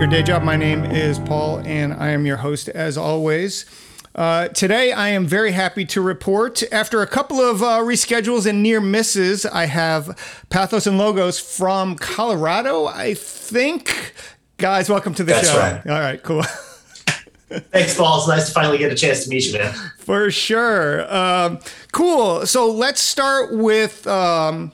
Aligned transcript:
Your 0.00 0.08
Day 0.08 0.22
Job. 0.22 0.42
My 0.42 0.56
name 0.56 0.86
is 0.86 1.18
Paul, 1.18 1.58
and 1.66 1.92
I 1.92 2.08
am 2.08 2.24
your 2.24 2.38
host 2.38 2.70
as 2.70 2.96
always. 2.96 3.66
Uh, 4.14 4.48
today, 4.48 4.92
I 4.92 5.10
am 5.10 5.26
very 5.26 5.52
happy 5.52 5.84
to 5.84 6.00
report 6.00 6.62
after 6.72 7.02
a 7.02 7.06
couple 7.06 7.38
of 7.38 7.62
uh, 7.62 7.80
reschedules 7.80 8.46
and 8.46 8.62
near 8.62 8.80
misses, 8.80 9.44
I 9.44 9.66
have 9.66 10.16
Pathos 10.48 10.86
and 10.86 10.96
Logos 10.96 11.38
from 11.38 11.96
Colorado, 11.96 12.86
I 12.86 13.12
think. 13.12 14.14
Guys, 14.56 14.88
welcome 14.88 15.12
to 15.16 15.22
the 15.22 15.32
That's 15.34 15.50
show. 15.50 15.58
right. 15.58 15.86
All 15.86 16.00
right, 16.00 16.22
cool. 16.22 16.44
Thanks, 17.50 17.94
Paul. 17.94 18.20
It's 18.20 18.28
nice 18.28 18.46
to 18.48 18.54
finally 18.54 18.78
get 18.78 18.90
a 18.90 18.96
chance 18.96 19.24
to 19.24 19.28
meet 19.28 19.44
you, 19.48 19.58
man. 19.58 19.74
For 19.98 20.30
sure. 20.30 21.14
Um, 21.14 21.58
cool. 21.92 22.46
So 22.46 22.70
let's 22.72 23.02
start 23.02 23.52
with 23.52 24.06
um, 24.06 24.72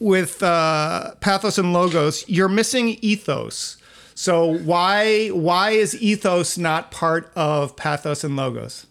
with 0.00 0.42
uh, 0.42 1.14
Pathos 1.20 1.56
and 1.56 1.72
Logos. 1.72 2.28
You're 2.28 2.50
missing 2.50 2.98
ethos. 3.00 3.78
So 4.18 4.46
why 4.58 5.28
why 5.28 5.70
is 5.72 5.94
ethos 6.00 6.56
not 6.56 6.90
part 6.90 7.30
of 7.36 7.76
Pathos 7.76 8.24
and 8.24 8.34
Logos? 8.34 8.86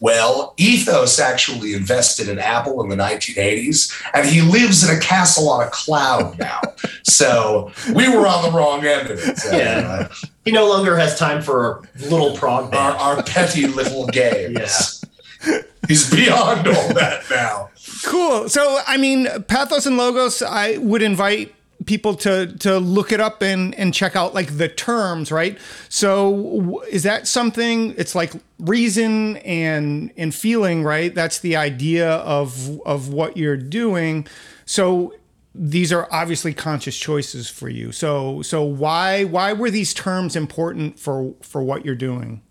Well, 0.00 0.54
Ethos 0.58 1.18
actually 1.18 1.72
invested 1.72 2.28
in 2.28 2.38
Apple 2.38 2.82
in 2.82 2.88
the 2.90 2.96
1980s, 2.96 3.90
and 4.12 4.26
he 4.28 4.42
lives 4.42 4.86
in 4.88 4.94
a 4.94 5.00
castle 5.00 5.48
on 5.48 5.66
a 5.66 5.70
cloud 5.70 6.38
now. 6.38 6.60
so 7.04 7.72
we 7.94 8.08
were 8.08 8.26
on 8.26 8.42
the 8.42 8.50
wrong 8.56 8.84
end 8.84 9.10
of 9.10 9.18
it. 9.18 9.38
So, 9.38 9.56
Yeah. 9.56 10.08
He 10.44 10.52
no 10.52 10.68
longer 10.68 10.96
has 10.96 11.18
time 11.18 11.40
for 11.42 11.82
little 12.10 12.36
prog 12.36 12.74
uh, 12.74 12.78
our, 12.78 12.92
our 13.16 13.22
petty 13.22 13.66
little 13.66 14.06
games. 14.12 15.02
yeah. 15.46 15.62
He's 15.88 16.10
beyond 16.10 16.66
all 16.68 16.94
that 16.94 17.24
now. 17.30 17.70
Cool. 18.04 18.48
So 18.48 18.80
I 18.86 18.96
mean, 18.98 19.26
Pathos 19.48 19.86
and 19.86 19.96
Logos. 19.96 20.42
I 20.42 20.76
would 20.78 21.02
invite 21.02 21.54
people 21.86 22.14
to 22.14 22.56
to 22.58 22.78
look 22.78 23.12
it 23.12 23.20
up 23.20 23.42
and 23.42 23.74
and 23.74 23.92
check 23.92 24.16
out 24.16 24.34
like 24.34 24.56
the 24.56 24.68
terms, 24.68 25.30
right? 25.30 25.58
So 25.88 26.82
is 26.90 27.02
that 27.02 27.26
something? 27.26 27.94
It's 27.96 28.14
like 28.14 28.32
reason 28.58 29.36
and 29.38 30.12
and 30.16 30.34
feeling, 30.34 30.82
right? 30.82 31.14
That's 31.14 31.40
the 31.40 31.56
idea 31.56 32.08
of 32.08 32.80
of 32.86 33.08
what 33.08 33.36
you're 33.36 33.56
doing. 33.56 34.26
So 34.66 35.14
these 35.54 35.92
are 35.92 36.08
obviously 36.10 36.52
conscious 36.52 36.96
choices 36.96 37.48
for 37.48 37.68
you. 37.68 37.92
So 37.92 38.42
so 38.42 38.62
why 38.62 39.24
why 39.24 39.52
were 39.52 39.70
these 39.70 39.94
terms 39.94 40.36
important 40.36 40.98
for 40.98 41.34
for 41.42 41.62
what 41.62 41.84
you're 41.84 41.94
doing? 41.94 42.42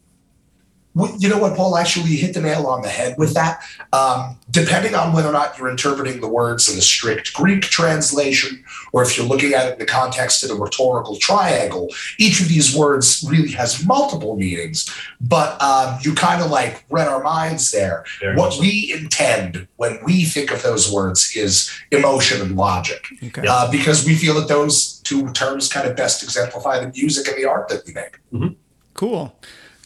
Well, 0.95 1.11
You 1.17 1.27
know 1.29 1.39
what, 1.39 1.55
Paul? 1.55 1.75
Actually, 1.75 2.11
you 2.11 2.17
hit 2.19 2.33
the 2.35 2.41
nail 2.41 2.67
on 2.67 2.83
the 2.83 2.89
head 2.89 3.15
with 3.17 3.33
that. 3.33 3.63
Um, 3.91 4.37
depending 4.51 4.93
on 4.93 5.11
whether 5.13 5.27
or 5.29 5.31
not 5.31 5.57
you're 5.57 5.69
interpreting 5.69 6.21
the 6.21 6.27
words 6.27 6.71
in 6.71 6.77
a 6.77 6.81
strict 6.81 7.33
Greek 7.33 7.63
translation, 7.63 8.63
or 8.91 9.01
if 9.01 9.17
you're 9.17 9.25
looking 9.25 9.53
at 9.53 9.67
it 9.67 9.73
in 9.73 9.79
the 9.79 9.85
context 9.87 10.43
of 10.43 10.51
a 10.51 10.55
rhetorical 10.55 11.15
triangle, 11.17 11.89
each 12.19 12.39
of 12.41 12.47
these 12.47 12.75
words 12.75 13.25
really 13.27 13.51
has 13.53 13.83
multiple 13.85 14.35
meanings. 14.35 14.87
But 15.19 15.59
um, 15.63 15.97
you 16.03 16.13
kind 16.13 16.43
of 16.43 16.51
like 16.51 16.85
read 16.91 17.07
our 17.07 17.23
minds 17.23 17.71
there. 17.71 18.05
Very 18.19 18.35
what 18.35 18.51
much 18.51 18.59
we 18.59 18.93
intend 18.95 19.67
when 19.77 19.97
we 20.05 20.25
think 20.25 20.51
of 20.51 20.61
those 20.61 20.91
words 20.91 21.35
is 21.35 21.71
emotion 21.91 22.39
and 22.39 22.55
logic, 22.55 23.03
Okay. 23.23 23.45
uh, 23.47 23.71
because 23.71 24.05
we 24.05 24.13
feel 24.15 24.35
that 24.35 24.47
those 24.47 24.99
two 24.99 25.31
terms 25.31 25.69
kind 25.73 25.87
of 25.87 25.95
best 25.95 26.21
exemplify 26.21 26.79
the 26.79 26.91
music 26.95 27.27
and 27.27 27.35
the 27.37 27.45
art 27.49 27.67
that 27.69 27.81
we 27.87 27.93
make. 27.93 28.55
Cool. 28.93 29.35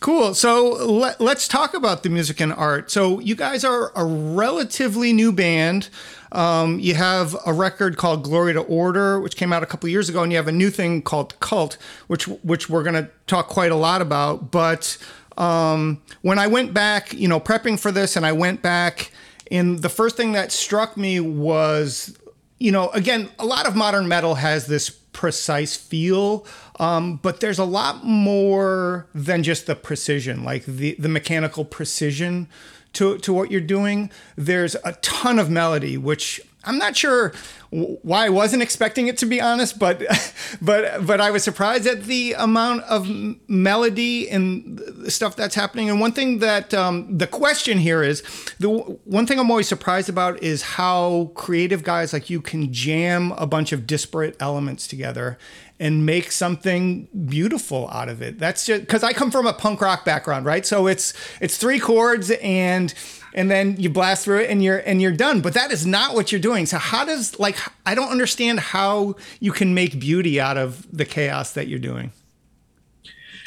Cool. 0.07 0.33
So 0.35 0.69
let, 0.69 1.19
let's 1.19 1.49
talk 1.49 1.73
about 1.73 2.03
the 2.03 2.07
music 2.07 2.39
and 2.39 2.53
art. 2.53 2.89
So 2.89 3.19
you 3.19 3.35
guys 3.35 3.65
are 3.65 3.91
a 3.93 4.05
relatively 4.05 5.11
new 5.11 5.33
band. 5.33 5.89
Um, 6.31 6.79
you 6.79 6.95
have 6.95 7.35
a 7.45 7.51
record 7.51 7.97
called 7.97 8.23
Glory 8.23 8.53
to 8.53 8.61
Order, 8.61 9.19
which 9.19 9.35
came 9.35 9.51
out 9.51 9.63
a 9.63 9.65
couple 9.65 9.89
years 9.89 10.07
ago, 10.07 10.23
and 10.23 10.31
you 10.31 10.37
have 10.37 10.47
a 10.47 10.53
new 10.53 10.69
thing 10.69 11.01
called 11.01 11.37
Cult, 11.41 11.77
which 12.07 12.25
which 12.25 12.69
we're 12.69 12.83
going 12.83 12.95
to 12.95 13.09
talk 13.27 13.49
quite 13.49 13.73
a 13.73 13.75
lot 13.75 14.01
about. 14.01 14.49
But 14.49 14.97
um, 15.37 16.01
when 16.21 16.39
I 16.39 16.47
went 16.47 16.73
back, 16.73 17.11
you 17.11 17.27
know, 17.27 17.41
prepping 17.41 17.77
for 17.77 17.91
this, 17.91 18.15
and 18.15 18.25
I 18.25 18.31
went 18.31 18.61
back, 18.61 19.11
and 19.51 19.81
the 19.81 19.89
first 19.89 20.15
thing 20.15 20.31
that 20.31 20.53
struck 20.53 20.95
me 20.95 21.19
was 21.19 22.17
you 22.59 22.71
know, 22.71 22.89
again, 22.89 23.29
a 23.39 23.45
lot 23.45 23.67
of 23.67 23.75
modern 23.75 24.07
metal 24.07 24.35
has 24.35 24.67
this 24.67 24.89
precise 25.17 25.75
feel, 25.75 26.45
um, 26.79 27.15
but 27.17 27.39
there's 27.39 27.57
a 27.57 27.65
lot 27.65 28.05
more 28.05 29.07
than 29.15 29.41
just 29.41 29.65
the 29.65 29.75
precision, 29.75 30.43
like 30.43 30.63
the 30.65 30.95
the 30.99 31.09
mechanical 31.09 31.65
precision 31.65 32.47
to 32.93 33.17
to 33.17 33.33
what 33.33 33.49
you're 33.49 33.59
doing. 33.59 34.11
There's 34.35 34.75
a 34.85 34.93
ton 35.01 35.39
of 35.39 35.49
melody, 35.49 35.97
which 35.97 36.39
I'm 36.67 36.77
not 36.77 36.95
sure 36.95 37.33
why 37.69 38.25
I 38.25 38.29
wasn't 38.29 38.63
expecting 38.63 39.07
it 39.07 39.17
to 39.17 39.25
be 39.25 39.41
honest, 39.41 39.77
but 39.79 40.03
but 40.61 41.05
but 41.05 41.19
I 41.19 41.31
was 41.31 41.43
surprised 41.43 41.87
at 41.87 42.03
the 42.03 42.33
amount 42.33 42.83
of 42.83 43.09
melody 43.47 44.29
and 44.29 44.81
stuff 45.07 45.35
that's 45.35 45.55
happening. 45.55 45.89
And 45.89 45.99
one 45.99 46.11
thing 46.11 46.39
that 46.39 46.73
um, 46.73 47.17
the 47.17 47.27
question 47.27 47.77
here 47.77 48.03
is 48.03 48.21
the 48.59 48.69
one 48.69 49.25
thing 49.25 49.39
I'm 49.39 49.49
always 49.49 49.67
surprised 49.67 50.09
about 50.09 50.41
is 50.43 50.61
how 50.61 51.31
creative 51.35 51.83
guys 51.83 52.13
like 52.13 52.29
you 52.29 52.41
can 52.41 52.71
jam 52.71 53.31
a 53.33 53.47
bunch 53.47 53.71
of 53.71 53.87
disparate 53.87 54.35
elements 54.39 54.87
together 54.87 55.37
and 55.79 56.05
make 56.05 56.31
something 56.31 57.07
beautiful 57.27 57.89
out 57.91 58.09
of 58.09 58.21
it. 58.21 58.39
That's 58.39 58.65
just 58.65 58.81
because 58.81 59.03
I 59.03 59.13
come 59.13 59.31
from 59.31 59.45
a 59.45 59.53
punk 59.53 59.81
rock 59.81 60.05
background, 60.05 60.45
right? 60.45 60.65
So 60.65 60.87
it's 60.87 61.13
it's 61.39 61.57
three 61.57 61.79
chords 61.79 62.31
and 62.31 62.93
and 63.33 63.51
then 63.51 63.75
you 63.77 63.89
blast 63.89 64.25
through 64.25 64.39
it 64.39 64.49
and 64.49 64.63
you're 64.63 64.79
and 64.79 65.01
you're 65.01 65.11
done. 65.11 65.41
But 65.41 65.53
that 65.53 65.71
is 65.71 65.85
not 65.85 66.15
what 66.15 66.31
you're 66.31 66.41
doing. 66.41 66.65
So 66.65 66.77
how 66.77 67.05
does 67.05 67.39
like 67.39 67.57
I 67.85 67.93
don't 67.93 68.09
understand 68.09 68.59
how 68.59 69.15
you 69.39 69.51
can 69.51 69.73
make 69.73 69.99
beauty 69.99 70.39
out 70.39 70.57
of 70.57 70.87
the 70.95 71.05
chaos 71.05 71.53
that 71.53 71.67
you're 71.67 71.79
doing. 71.79 72.11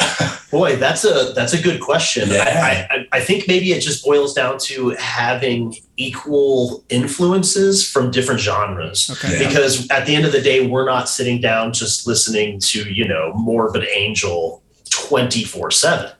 Boy, 0.50 0.76
that's 0.76 1.04
a 1.04 1.32
that's 1.32 1.52
a 1.52 1.62
good 1.62 1.80
question. 1.80 2.28
Yeah. 2.28 2.86
I, 2.90 2.94
I, 2.94 3.08
I 3.12 3.20
think 3.20 3.46
maybe 3.46 3.72
it 3.72 3.80
just 3.80 4.04
boils 4.04 4.34
down 4.34 4.58
to 4.58 4.90
having 4.90 5.76
equal 5.96 6.82
influences 6.88 7.88
from 7.88 8.10
different 8.10 8.40
genres. 8.40 9.10
Okay. 9.10 9.40
Yeah. 9.40 9.46
Because 9.46 9.88
at 9.90 10.06
the 10.06 10.14
end 10.16 10.26
of 10.26 10.32
the 10.32 10.40
day, 10.40 10.66
we're 10.66 10.86
not 10.86 11.08
sitting 11.08 11.40
down 11.40 11.72
just 11.72 12.06
listening 12.06 12.58
to 12.60 12.92
you 12.92 13.06
know 13.06 13.32
Morbid 13.34 13.86
Angel 13.94 14.59
twenty 14.90 15.44
four 15.44 15.70
seven. 15.70 16.10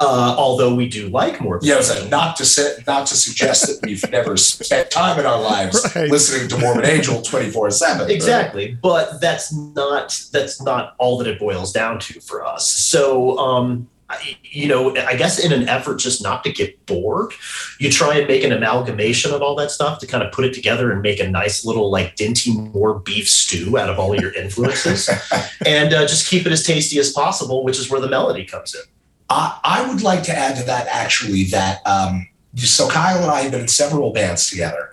Although 0.00 0.74
we 0.74 0.88
do 0.88 1.08
like 1.08 1.40
more 1.40 1.58
Yeah, 1.62 1.74
it 1.74 1.78
was 1.78 1.90
Angel. 1.90 2.06
a, 2.06 2.10
not 2.10 2.36
to 2.36 2.44
say, 2.44 2.76
not 2.86 3.06
to 3.08 3.16
suggest 3.16 3.66
that 3.66 3.86
we've 3.86 4.08
never 4.10 4.36
spent 4.36 4.90
time 4.90 5.18
in 5.18 5.26
our 5.26 5.40
lives 5.40 5.84
Right. 5.96 6.10
listening 6.10 6.48
to 6.48 6.58
Morbid 6.58 6.84
Angel 6.84 7.20
twenty 7.22 7.50
four 7.50 7.70
seven. 7.70 8.10
exactly 8.10 8.76
but 8.82 9.20
that's 9.20 9.52
not 9.52 10.18
that's 10.32 10.62
not 10.62 10.94
all 10.98 11.18
that 11.18 11.26
it 11.26 11.38
boils 11.38 11.72
down 11.72 11.98
to 12.00 12.20
for 12.20 12.46
us 12.46 12.70
so 12.70 13.36
um 13.38 13.88
I- 13.88 13.99
you 14.42 14.66
know 14.66 14.96
i 15.06 15.14
guess 15.14 15.38
in 15.38 15.52
an 15.52 15.68
effort 15.68 15.98
just 15.98 16.22
not 16.22 16.42
to 16.42 16.52
get 16.52 16.84
bored 16.86 17.32
you 17.78 17.90
try 17.90 18.16
and 18.16 18.26
make 18.26 18.44
an 18.44 18.52
amalgamation 18.52 19.32
of 19.32 19.42
all 19.42 19.54
that 19.54 19.70
stuff 19.70 19.98
to 19.98 20.06
kind 20.06 20.22
of 20.22 20.32
put 20.32 20.44
it 20.44 20.52
together 20.52 20.92
and 20.92 21.02
make 21.02 21.20
a 21.20 21.28
nice 21.28 21.64
little 21.64 21.90
like 21.90 22.16
Dinty 22.16 22.72
Moore 22.72 22.98
beef 22.98 23.28
stew 23.28 23.78
out 23.78 23.88
of 23.88 23.98
all 23.98 24.18
your 24.20 24.32
influences. 24.34 25.08
And 25.66 25.92
uh, 25.92 26.06
just 26.06 26.28
keep 26.28 26.46
it 26.46 26.52
as 26.52 26.64
tasty 26.64 26.98
as 26.98 27.12
possible 27.12 27.64
which 27.64 27.78
is 27.78 27.90
where 27.90 28.00
the 28.00 28.08
melody 28.08 28.44
comes 28.44 28.74
in. 28.74 28.80
I, 29.28 29.58
I 29.62 29.88
would 29.88 30.02
like 30.02 30.22
to 30.24 30.36
add 30.36 30.56
to 30.56 30.64
that 30.64 30.86
actually 30.88 31.44
that 31.44 31.86
um, 31.86 32.26
so 32.56 32.88
Kyle 32.88 33.22
and 33.22 33.30
I 33.30 33.42
have 33.42 33.52
been 33.52 33.60
in 33.62 33.68
several 33.68 34.12
bands 34.12 34.50
together. 34.50 34.90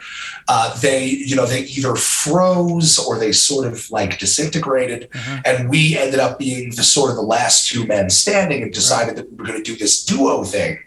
Uh, 0.48 0.78
they, 0.80 1.06
you 1.08 1.36
know, 1.36 1.46
they 1.46 1.62
either 1.62 1.96
froze 1.96 3.00
or 3.00 3.18
they 3.18 3.32
sort 3.32 3.66
of 3.68 3.90
like 3.92 4.20
disintegrated, 4.20 5.10
Mhm. 5.12 5.42
and 5.46 5.70
we 5.70 5.98
ended 5.98 6.20
up 6.20 6.38
being 6.40 6.70
the 6.76 6.84
sort 6.84 7.10
of 7.10 7.16
the 7.16 7.22
last 7.24 7.68
two 7.70 7.86
men 7.86 8.10
standing 8.10 8.62
and 8.64 8.72
decided 8.74 9.16
that 9.16 9.30
we 9.32 9.38
were 9.38 9.46
going 9.46 9.64
to 9.64 9.72
do 9.72 9.76
this 9.78 10.04
duo 10.04 10.44
thing 10.44 10.78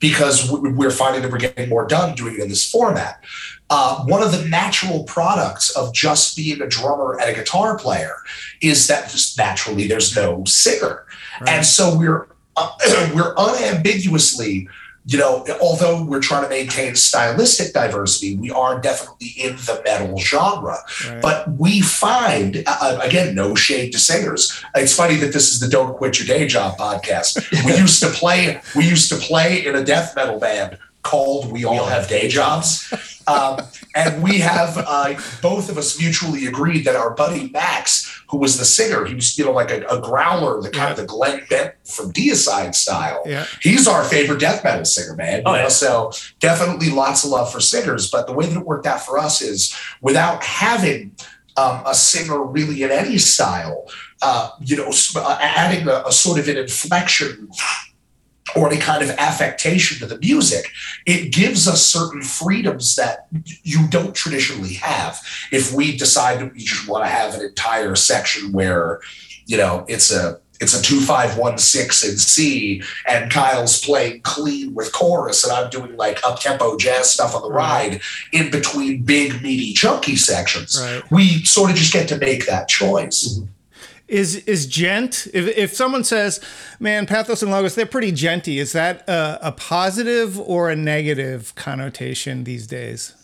because 0.00 0.50
we- 0.50 0.70
we're 0.70 0.90
finding 0.90 1.22
that 1.22 1.30
we're 1.30 1.38
getting 1.38 1.68
more 1.68 1.86
done 1.86 2.14
doing 2.14 2.34
it 2.34 2.40
in 2.40 2.48
this 2.48 2.68
format. 2.70 3.20
Uh, 3.70 3.96
one 4.04 4.22
of 4.22 4.32
the 4.32 4.48
natural 4.48 5.04
products 5.04 5.68
of 5.70 5.92
just 5.92 6.34
being 6.36 6.62
a 6.62 6.66
drummer 6.66 7.18
and 7.20 7.28
a 7.30 7.34
guitar 7.34 7.76
player 7.76 8.14
is 8.62 8.86
that 8.86 9.10
just 9.10 9.36
naturally 9.36 9.86
there's 9.86 10.16
no 10.16 10.42
singer, 10.46 11.04
and 11.46 11.66
so 11.66 11.94
we're 11.94 12.28
uh, 12.56 12.70
we're 13.14 13.34
unambiguously, 13.36 14.68
you 15.08 15.16
know, 15.16 15.42
although 15.62 16.04
we're 16.04 16.20
trying 16.20 16.42
to 16.42 16.50
maintain 16.50 16.94
stylistic 16.94 17.72
diversity, 17.72 18.36
we 18.36 18.50
are 18.50 18.78
definitely 18.78 19.28
in 19.38 19.56
the 19.56 19.80
metal 19.82 20.18
genre. 20.18 20.76
Right. 21.08 21.22
But 21.22 21.50
we 21.52 21.80
find, 21.80 22.62
uh, 22.66 22.98
again, 23.02 23.34
no 23.34 23.54
shade 23.54 23.92
to 23.92 23.98
singers. 23.98 24.62
It's 24.74 24.94
funny 24.94 25.16
that 25.16 25.32
this 25.32 25.50
is 25.50 25.60
the 25.60 25.68
"Don't 25.68 25.96
Quit 25.96 26.18
Your 26.18 26.26
Day 26.28 26.46
Job" 26.46 26.76
podcast. 26.76 27.42
We 27.64 27.74
used 27.76 28.02
to 28.02 28.10
play. 28.10 28.60
We 28.76 28.86
used 28.86 29.08
to 29.08 29.16
play 29.16 29.64
in 29.64 29.74
a 29.74 29.82
death 29.82 30.14
metal 30.14 30.38
band 30.38 30.76
called 31.02 31.50
"We 31.50 31.64
All 31.64 31.86
Have 31.86 32.06
Day 32.06 32.28
Jobs," 32.28 32.92
um, 33.26 33.60
and 33.94 34.22
we 34.22 34.38
have 34.38 34.76
uh, 34.78 35.14
both 35.42 35.68
of 35.70 35.78
us 35.78 35.98
mutually 35.98 36.46
agreed 36.46 36.84
that 36.84 36.96
our 36.96 37.10
buddy 37.10 37.50
Max, 37.50 38.22
who 38.28 38.36
was 38.36 38.58
the 38.58 38.64
singer, 38.64 39.04
he 39.04 39.14
was 39.14 39.36
you 39.38 39.44
know 39.44 39.52
like 39.52 39.70
a, 39.70 39.84
a 39.86 40.00
growler, 40.00 40.60
the 40.60 40.70
kind 40.70 40.90
of 40.90 40.96
the 40.96 41.06
Glenn 41.06 41.42
Benton 41.48 41.72
from 41.84 42.12
Deicide 42.12 42.74
style. 42.74 43.22
Yeah. 43.26 43.46
He's 43.60 43.88
our 43.88 44.04
favorite 44.04 44.40
death 44.40 44.62
metal 44.62 44.84
singer, 44.84 45.16
man. 45.16 45.42
Oh, 45.46 45.54
yeah. 45.54 45.68
So 45.68 46.12
definitely 46.38 46.90
lots 46.90 47.24
of 47.24 47.30
love 47.30 47.50
for 47.50 47.60
singers. 47.60 48.10
But 48.10 48.26
the 48.26 48.32
way 48.32 48.46
that 48.46 48.58
it 48.58 48.66
worked 48.66 48.86
out 48.86 49.00
for 49.00 49.18
us 49.18 49.40
is 49.40 49.74
without 50.00 50.44
having 50.44 51.12
um, 51.56 51.82
a 51.86 51.94
singer 51.94 52.42
really 52.42 52.82
in 52.82 52.90
any 52.90 53.18
style, 53.18 53.88
uh, 54.22 54.50
you 54.60 54.76
know, 54.76 54.90
uh, 55.16 55.38
adding 55.40 55.88
a, 55.88 56.04
a 56.06 56.12
sort 56.12 56.38
of 56.38 56.48
an 56.48 56.56
inflection 56.56 57.50
or 58.56 58.70
any 58.70 58.80
kind 58.80 59.02
of 59.02 59.10
affectation 59.10 59.98
to 59.98 60.06
the 60.06 60.18
music, 60.18 60.70
it 61.06 61.32
gives 61.32 61.68
us 61.68 61.84
certain 61.84 62.22
freedoms 62.22 62.96
that 62.96 63.26
you 63.62 63.86
don't 63.88 64.14
traditionally 64.14 64.74
have. 64.74 65.20
If 65.52 65.72
we 65.72 65.96
decide 65.96 66.40
that 66.40 66.52
we 66.52 66.60
just 66.60 66.88
want 66.88 67.04
to 67.04 67.10
have 67.10 67.34
an 67.34 67.42
entire 67.42 67.94
section 67.94 68.52
where, 68.52 69.00
you 69.46 69.56
know, 69.56 69.84
it's 69.88 70.12
a 70.12 70.40
it's 70.60 70.78
a 70.78 70.82
two 70.82 71.00
five 71.00 71.38
one 71.38 71.56
six 71.56 72.04
in 72.04 72.18
C, 72.18 72.82
and 73.06 73.30
Kyle's 73.30 73.80
playing 73.84 74.22
clean 74.22 74.74
with 74.74 74.92
chorus, 74.92 75.44
and 75.44 75.52
I'm 75.52 75.70
doing 75.70 75.96
like 75.96 76.18
up 76.24 76.40
tempo 76.40 76.76
jazz 76.76 77.10
stuff 77.10 77.34
on 77.34 77.42
the 77.42 77.50
ride 77.50 78.00
in 78.32 78.50
between 78.50 79.04
big 79.04 79.40
meaty 79.40 79.72
chunky 79.72 80.16
sections. 80.16 80.80
Right. 80.80 81.08
We 81.12 81.44
sort 81.44 81.70
of 81.70 81.76
just 81.76 81.92
get 81.92 82.08
to 82.08 82.18
make 82.18 82.46
that 82.46 82.68
choice. 82.68 83.38
Mm-hmm. 83.38 83.46
Is 84.08 84.36
is 84.46 84.66
djent? 84.66 85.28
If 85.34 85.46
if 85.56 85.74
someone 85.74 86.02
says, 86.02 86.40
"Man, 86.80 87.06
Pathos 87.06 87.42
and 87.42 87.52
Logos, 87.52 87.74
they're 87.74 87.84
pretty 87.84 88.10
djenty," 88.10 88.56
is 88.56 88.72
that 88.72 89.06
a, 89.06 89.38
a 89.42 89.52
positive 89.52 90.40
or 90.40 90.70
a 90.70 90.76
negative 90.76 91.54
connotation 91.54 92.44
these 92.44 92.66
days? 92.66 93.14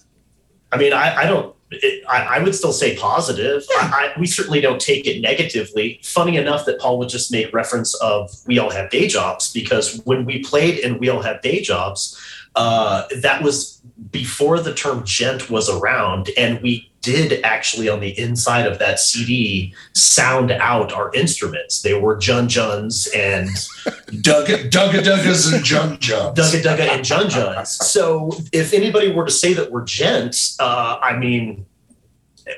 I 0.72 0.76
mean, 0.76 0.92
I, 0.92 1.16
I 1.16 1.26
don't. 1.26 1.54
It, 1.70 2.04
I, 2.06 2.36
I, 2.36 2.42
would 2.42 2.54
still 2.54 2.72
say 2.72 2.96
positive. 2.96 3.64
Hmm. 3.68 3.94
I, 3.94 4.12
I, 4.14 4.20
we 4.20 4.26
certainly 4.26 4.60
don't 4.60 4.80
take 4.80 5.06
it 5.06 5.22
negatively. 5.22 6.00
Funny 6.02 6.36
enough 6.36 6.66
that 6.66 6.78
Paul 6.78 6.98
would 6.98 7.08
just 7.08 7.32
make 7.32 7.52
reference 7.54 7.94
of 7.94 8.30
we 8.46 8.58
all 8.58 8.70
have 8.70 8.90
day 8.90 9.08
jobs 9.08 9.52
because 9.52 10.00
when 10.04 10.24
we 10.24 10.42
played 10.42 10.80
and 10.80 11.00
We 11.00 11.08
All 11.08 11.22
Have 11.22 11.40
Day 11.40 11.62
Jobs, 11.62 12.20
uh, 12.56 13.04
that 13.20 13.42
was 13.42 13.80
before 14.10 14.60
the 14.60 14.74
term 14.74 15.04
djent 15.04 15.50
was 15.50 15.68
around, 15.68 16.30
and 16.36 16.60
we 16.62 16.90
did 17.04 17.44
actually 17.44 17.88
on 17.88 18.00
the 18.00 18.18
inside 18.18 18.66
of 18.66 18.78
that 18.78 18.98
CD 18.98 19.74
sound 19.92 20.50
out 20.50 20.92
our 20.92 21.12
instruments. 21.12 21.82
They 21.82 21.92
were 21.92 22.16
Jun 22.16 22.48
Juns 22.48 23.08
and 23.14 23.48
Dugga 24.22 24.70
Dugga 24.70 25.02
Duggas 25.02 25.54
and 25.54 25.64
Jun 25.64 25.98
Juns. 25.98 26.34
Dugga 26.34 26.62
Dugga 26.62 26.88
and 26.88 27.04
Jun 27.04 27.28
Juns. 27.28 27.66
So 27.66 28.32
if 28.52 28.72
anybody 28.72 29.12
were 29.12 29.26
to 29.26 29.30
say 29.30 29.52
that 29.52 29.70
we're 29.70 29.84
djents, 29.84 30.56
uh, 30.58 30.98
I 31.02 31.16
mean, 31.16 31.66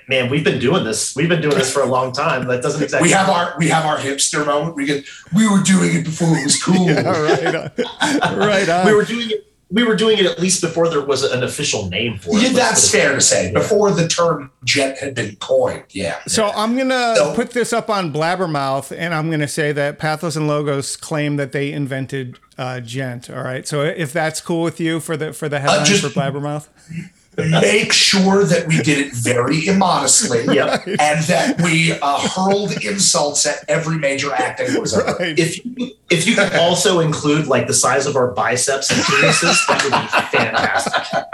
man, 0.09 0.31
we've 0.31 0.45
been 0.45 0.61
doing 0.61 0.85
this. 0.85 1.17
We've 1.17 1.29
been 1.29 1.41
doing 1.41 1.57
this 1.57 1.73
for 1.73 1.83
a 1.83 1.87
long 1.87 2.13
time. 2.13 2.47
That 2.47 2.63
doesn't 2.63 2.83
exactly. 2.83 3.09
We 3.09 3.13
have 3.13 3.29
our 3.29 3.55
we 3.59 3.69
have 3.69 3.85
our 3.85 3.99
hipster 3.99 4.47
moment. 4.47 4.77
We 4.77 4.87
get 4.87 5.05
we 5.35 5.49
were 5.49 5.63
doing 5.63 5.97
it 5.97 6.05
before 6.05 6.37
it 6.37 6.45
was 6.45 6.63
cool. 6.63 6.87
yeah, 6.87 7.01
right 7.03 7.55
on. 7.55 8.39
right 8.39 8.69
on. 8.69 8.87
We 8.87 8.95
were 8.95 9.05
doing 9.05 9.31
it 9.31 9.46
we 9.69 9.83
were 9.83 9.97
doing 9.97 10.19
it 10.19 10.27
at 10.27 10.39
least 10.39 10.61
before 10.61 10.89
there 10.89 11.05
was 11.05 11.25
an 11.25 11.43
official 11.43 11.89
name 11.89 12.19
for 12.19 12.31
it. 12.37 12.43
Yeah, 12.43 12.49
that's 12.51 12.91
fair 12.91 13.15
to 13.15 13.21
say. 13.21 13.47
Yeah. 13.47 13.53
Before 13.59 13.91
the 13.91 14.07
term 14.07 14.53
djent 14.65 14.99
had 14.99 15.15
been 15.15 15.37
coined, 15.37 15.85
yeah. 15.91 16.21
So 16.29 16.51
I'm 16.55 16.77
gonna 16.77 17.17
so, 17.17 17.35
put 17.35 17.51
this 17.51 17.73
up 17.73 17.91
on 17.91 18.13
Blabbermouth, 18.13 18.97
and 18.97 19.13
I'm 19.13 19.31
gonna 19.31 19.49
say 19.49 19.73
that 19.73 19.99
Pathos 19.99 20.37
and 20.37 20.47
Logos 20.47 20.97
claim 20.97 21.37
that 21.37 21.53
they 21.53 21.73
invented 21.73 22.39
uh, 22.57 22.81
djent. 22.81 23.29
All 23.29 23.43
right. 23.43 23.67
So 23.67 23.83
if 23.83 24.13
that's 24.13 24.41
cool 24.41 24.63
with 24.63 24.79
you 24.79 25.01
for 25.01 25.17
the 25.17 25.33
for 25.33 25.49
the 25.49 25.59
headlines 25.59 25.89
uh, 25.89 25.93
just, 25.93 26.03
for 26.03 26.11
Blabbermouth 26.11 26.69
make 27.37 27.93
sure 27.93 28.45
that 28.45 28.67
we 28.67 28.79
did 28.79 28.99
it 28.99 29.13
very 29.13 29.67
immodestly 29.67 30.45
yep. 30.55 30.87
and 30.87 31.23
that 31.25 31.61
we 31.63 31.93
uh, 31.93 32.29
hurled 32.29 32.73
insults 32.83 33.45
at 33.47 33.65
every 33.69 33.99
major 33.99 34.33
act 34.33 34.59
that 34.59 34.81
was 34.81 34.95
ever. 34.95 35.17
Right. 35.19 35.39
If 35.39 35.65
you, 35.65 35.93
if 36.11 36.27
you 36.27 36.35
could 36.35 36.55
also 36.55 37.01
include 37.01 37.47
like 37.47 37.67
the 37.67 37.75
size 37.75 38.07
of 38.07 38.17
our 38.17 38.33
biceps 38.33 38.91
and 38.91 39.01
penises, 39.01 39.67
that 39.69 39.85
would 39.85 39.93
be 39.93 40.07
fantastic. 40.39 41.27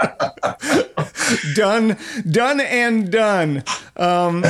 done, 1.55 1.97
done, 2.29 2.59
and 2.59 3.11
done. 3.11 3.63
Um, 3.95 4.43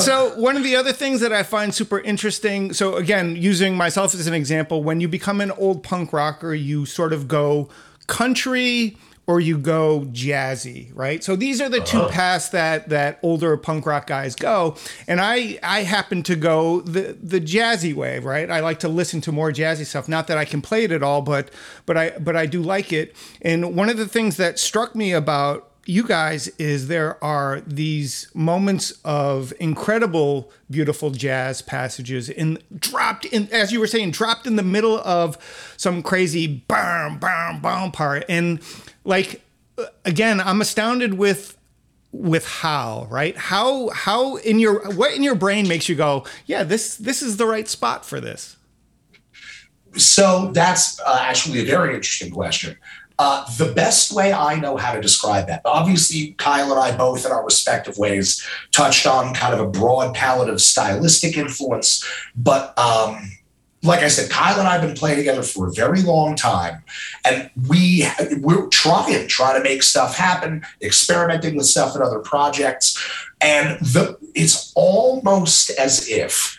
so 0.00 0.32
one 0.36 0.56
of 0.56 0.64
the 0.64 0.76
other 0.76 0.92
things 0.92 1.20
that 1.20 1.32
I 1.32 1.42
find 1.42 1.74
super 1.74 2.00
interesting. 2.00 2.72
So 2.72 2.96
again, 2.96 3.36
using 3.36 3.76
myself 3.76 4.14
as 4.14 4.26
an 4.26 4.34
example, 4.34 4.82
when 4.82 5.00
you 5.00 5.08
become 5.08 5.40
an 5.40 5.50
old 5.52 5.82
punk 5.82 6.12
rocker, 6.12 6.54
you 6.54 6.86
sort 6.86 7.12
of 7.12 7.28
go 7.28 7.68
country 8.06 8.96
or 9.26 9.40
you 9.40 9.56
go 9.56 10.00
jazzy, 10.12 10.90
right? 10.94 11.24
So 11.24 11.34
these 11.36 11.60
are 11.60 11.68
the 11.68 11.82
uh-huh. 11.82 12.08
two 12.08 12.12
paths 12.12 12.50
that 12.50 12.88
that 12.90 13.18
older 13.22 13.56
punk 13.56 13.86
rock 13.86 14.06
guys 14.06 14.34
go, 14.34 14.76
and 15.06 15.20
I 15.20 15.58
I 15.62 15.82
happen 15.82 16.22
to 16.24 16.36
go 16.36 16.80
the 16.82 17.16
the 17.22 17.40
jazzy 17.40 17.94
way, 17.94 18.18
right? 18.18 18.50
I 18.50 18.60
like 18.60 18.80
to 18.80 18.88
listen 18.88 19.20
to 19.22 19.32
more 19.32 19.50
jazzy 19.50 19.86
stuff. 19.86 20.08
Not 20.08 20.26
that 20.26 20.38
I 20.38 20.44
can 20.44 20.60
play 20.60 20.84
it 20.84 20.92
at 20.92 21.02
all, 21.02 21.22
but 21.22 21.50
but 21.86 21.96
I 21.96 22.10
but 22.10 22.36
I 22.36 22.46
do 22.46 22.62
like 22.62 22.92
it. 22.92 23.14
And 23.40 23.74
one 23.76 23.88
of 23.88 23.96
the 23.96 24.08
things 24.08 24.36
that 24.36 24.58
struck 24.58 24.94
me 24.94 25.12
about 25.12 25.70
you 25.86 26.06
guys 26.06 26.48
is 26.58 26.88
there 26.88 27.22
are 27.22 27.60
these 27.66 28.28
moments 28.34 28.92
of 29.04 29.52
incredible 29.60 30.50
beautiful 30.70 31.10
jazz 31.10 31.62
passages 31.62 32.28
in 32.28 32.58
dropped 32.76 33.24
in 33.26 33.48
as 33.52 33.72
you 33.72 33.80
were 33.80 33.86
saying 33.86 34.10
dropped 34.10 34.46
in 34.46 34.56
the 34.56 34.62
middle 34.62 34.98
of 34.98 35.36
some 35.76 36.02
crazy 36.02 36.46
bam 36.46 37.18
bam 37.18 37.60
bam 37.60 37.92
part. 37.92 38.24
And 38.28 38.60
like 39.04 39.42
again 40.04 40.40
i'm 40.40 40.60
astounded 40.60 41.14
with 41.14 41.58
with 42.12 42.46
how 42.46 43.08
right? 43.10 43.36
How 43.36 43.88
how 43.90 44.36
in 44.36 44.60
your 44.60 44.88
what 44.92 45.14
in 45.14 45.22
your 45.22 45.34
brain 45.34 45.66
makes 45.66 45.88
you 45.88 45.96
go 45.96 46.24
yeah 46.46 46.62
this 46.62 46.96
this 46.96 47.22
is 47.22 47.36
the 47.36 47.46
right 47.46 47.68
spot 47.68 48.06
for 48.06 48.20
this? 48.20 48.56
So 49.96 50.50
that's 50.52 51.00
uh, 51.00 51.18
actually 51.20 51.60
a 51.60 51.64
very 51.64 51.94
interesting 51.94 52.30
question 52.30 52.76
uh, 53.18 53.44
the 53.56 53.72
best 53.72 54.12
way 54.12 54.32
I 54.32 54.58
know 54.58 54.76
how 54.76 54.92
to 54.92 55.00
describe 55.00 55.46
that, 55.46 55.62
obviously, 55.64 56.34
Kyle 56.38 56.70
and 56.72 56.80
I 56.80 56.96
both, 56.96 57.24
in 57.24 57.32
our 57.32 57.44
respective 57.44 57.96
ways, 57.96 58.44
touched 58.72 59.06
on 59.06 59.34
kind 59.34 59.54
of 59.54 59.60
a 59.60 59.66
broad 59.66 60.14
palette 60.14 60.48
of 60.48 60.60
stylistic 60.60 61.36
influence. 61.36 62.04
But 62.34 62.76
um, 62.78 63.30
like 63.84 64.00
I 64.00 64.08
said, 64.08 64.30
Kyle 64.30 64.58
and 64.58 64.66
I 64.66 64.72
have 64.72 64.82
been 64.82 64.96
playing 64.96 65.18
together 65.18 65.42
for 65.42 65.68
a 65.68 65.72
very 65.72 66.02
long 66.02 66.34
time, 66.34 66.82
and 67.24 67.50
we 67.68 68.08
we're 68.40 68.66
trying 68.68 69.28
trying 69.28 69.62
to 69.62 69.62
make 69.62 69.82
stuff 69.82 70.16
happen, 70.16 70.64
experimenting 70.82 71.56
with 71.56 71.66
stuff 71.66 71.94
in 71.94 72.02
other 72.02 72.18
projects, 72.18 72.98
and 73.40 73.78
the 73.80 74.18
it's 74.34 74.72
almost 74.74 75.70
as 75.70 76.08
if 76.08 76.58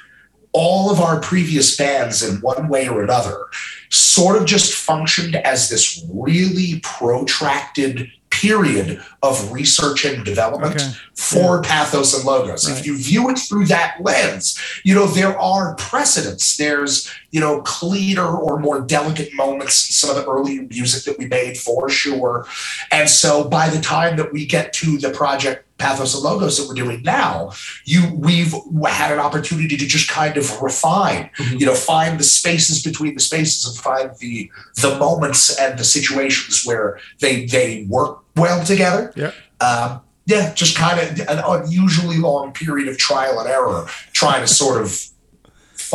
all 0.55 0.89
of 0.89 1.01
our 1.01 1.19
previous 1.19 1.75
bands 1.75 2.23
in 2.23 2.39
one 2.39 2.69
way 2.69 2.87
or 2.87 3.03
another 3.03 3.47
sort 3.89 4.37
of 4.37 4.45
just 4.45 4.73
functioned 4.73 5.35
as 5.35 5.69
this 5.69 6.01
really 6.09 6.79
protracted 6.79 8.09
period 8.29 9.01
of 9.21 9.51
research 9.51 10.05
and 10.05 10.23
development 10.23 10.75
okay. 10.75 10.91
for 11.13 11.57
yeah. 11.57 11.69
pathos 11.69 12.15
and 12.15 12.25
logos. 12.25 12.69
Right. 12.69 12.79
If 12.79 12.85
you 12.85 12.97
view 12.97 13.29
it 13.29 13.37
through 13.37 13.65
that 13.65 13.97
lens, 13.99 14.57
you 14.83 14.95
know, 14.95 15.07
there 15.07 15.37
are 15.37 15.75
precedents. 15.75 16.55
There's, 16.55 17.11
you 17.31 17.41
know, 17.41 17.61
cleaner 17.61 18.27
or 18.27 18.59
more 18.59 18.79
delicate 18.79 19.33
moments 19.33 19.89
in 19.89 19.93
some 19.93 20.09
of 20.09 20.15
the 20.15 20.29
early 20.29 20.61
music 20.67 21.03
that 21.03 21.17
we 21.17 21.27
made 21.27 21.57
for 21.57 21.89
sure. 21.89 22.45
And 22.91 23.09
so 23.09 23.43
by 23.43 23.69
the 23.69 23.81
time 23.81 24.15
that 24.17 24.31
we 24.31 24.45
get 24.45 24.71
to 24.73 24.97
the 24.97 25.11
project 25.11 25.64
Pathos 25.77 26.13
and 26.13 26.23
Logos 26.23 26.57
that 26.57 26.67
we're 26.67 26.73
doing 26.73 27.01
now, 27.03 27.51
you 27.83 28.13
we've 28.13 28.53
had 28.87 29.11
an 29.11 29.19
opportunity 29.19 29.75
to 29.75 29.85
just 29.85 30.09
kind 30.09 30.37
of 30.37 30.61
refine, 30.61 31.29
mm-hmm. 31.37 31.57
you 31.57 31.65
know, 31.65 31.75
find 31.75 32.19
the 32.19 32.23
spaces 32.23 32.81
between 32.81 33.13
the 33.13 33.19
spaces 33.19 33.65
and 33.65 33.77
find 33.77 34.11
the 34.19 34.49
the 34.81 34.97
moments 34.97 35.57
and 35.59 35.77
the 35.77 35.83
situations 35.83 36.63
where 36.65 36.99
they 37.19 37.45
they 37.45 37.85
work 37.89 38.23
well 38.35 38.63
together. 38.63 39.11
Yeah. 39.15 39.31
Um, 39.59 40.01
yeah, 40.27 40.53
just 40.53 40.75
kind 40.75 40.99
of 40.99 41.19
an 41.27 41.43
unusually 41.45 42.17
long 42.17 42.51
period 42.51 42.87
of 42.87 42.97
trial 42.97 43.39
and 43.39 43.47
error, 43.47 43.85
trying 44.11 44.41
to 44.41 44.47
sort 44.47 44.81
of 44.81 45.05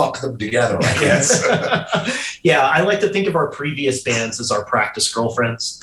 fuck 0.01 0.21
them 0.21 0.39
together, 0.39 0.79
I 0.81 1.01
guess. 1.01 2.39
yeah, 2.43 2.61
I 2.61 2.83
like 2.83 3.01
to 3.01 3.09
think 3.09 3.27
of 3.27 3.37
our 3.37 3.51
previous 3.51 4.03
bands 4.03 4.41
as 4.41 4.51
our 4.51 4.65
practice 4.65 5.13
girlfriends. 5.13 5.81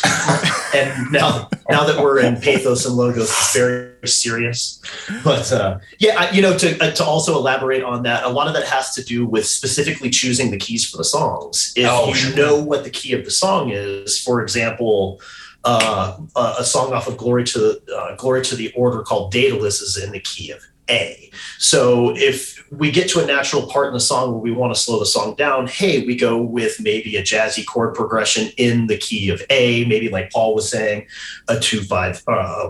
and 0.74 1.12
now 1.12 1.50
now 1.70 1.86
that 1.86 2.00
we're 2.02 2.20
in 2.20 2.40
pathos 2.40 2.86
and 2.86 2.96
logos, 2.96 3.30
it's 3.30 3.54
very 3.54 4.08
serious. 4.08 4.82
But 5.24 5.52
uh, 5.52 5.80
yeah, 6.00 6.20
I, 6.20 6.32
you 6.32 6.42
know, 6.42 6.58
to 6.58 6.78
uh, 6.84 6.92
to 6.92 7.04
also 7.04 7.36
elaborate 7.36 7.84
on 7.84 8.04
that, 8.04 8.24
a 8.24 8.30
lot 8.30 8.48
of 8.48 8.54
that 8.54 8.66
has 8.68 8.94
to 8.96 9.04
do 9.04 9.26
with 9.26 9.46
specifically 9.46 10.10
choosing 10.10 10.52
the 10.52 10.58
keys 10.58 10.90
for 10.90 10.98
the 10.98 11.04
songs. 11.04 11.74
If 11.76 11.88
oh, 11.90 12.10
you 12.10 12.16
sure. 12.16 12.36
know 12.36 12.62
what 12.62 12.84
the 12.84 12.90
key 12.90 13.14
of 13.14 13.26
the 13.26 13.32
song 13.32 13.70
is, 13.72 14.20
for 14.22 14.42
example, 14.42 15.22
uh, 15.64 16.18
a 16.36 16.64
song 16.64 16.94
off 16.94 17.08
of 17.08 17.18
Glory 17.18 17.44
to 17.46 17.80
uh, 17.96 18.16
Glory 18.16 18.44
to 18.46 18.56
the 18.56 18.72
Order 18.74 19.02
called 19.02 19.32
Daedalus 19.32 19.82
is 19.82 20.02
in 20.02 20.12
the 20.12 20.20
key 20.20 20.52
of 20.52 20.64
A. 20.90 21.30
So 21.60 22.16
if 22.16 22.57
we 22.72 22.92
get 22.92 23.10
to 23.10 23.24
a 23.24 23.26
natural 23.26 23.68
part 23.68 23.88
in 23.88 23.94
the 23.94 24.00
song 24.00 24.32
where 24.32 24.40
we 24.40 24.52
want 24.52 24.74
to 24.74 24.80
slow 24.80 25.00
the 25.00 25.06
song 25.06 25.36
down, 25.36 25.68
hey, 25.68 26.06
we 26.06 26.16
go 26.16 26.42
with 26.42 26.80
maybe 26.82 27.16
a 27.16 27.22
jazzy 27.22 27.66
chord 27.66 27.96
progression 27.96 28.50
in 28.58 28.88
the 28.88 28.98
key 28.98 29.30
of 29.30 29.42
A, 29.50 29.86
maybe 29.86 30.10
like 30.10 30.32
Paul 30.32 30.56
was 30.56 30.70
saying, 30.70 31.08
a 31.48 31.60
two 31.60 31.82
five, 31.82 32.22
uh, 32.28 32.70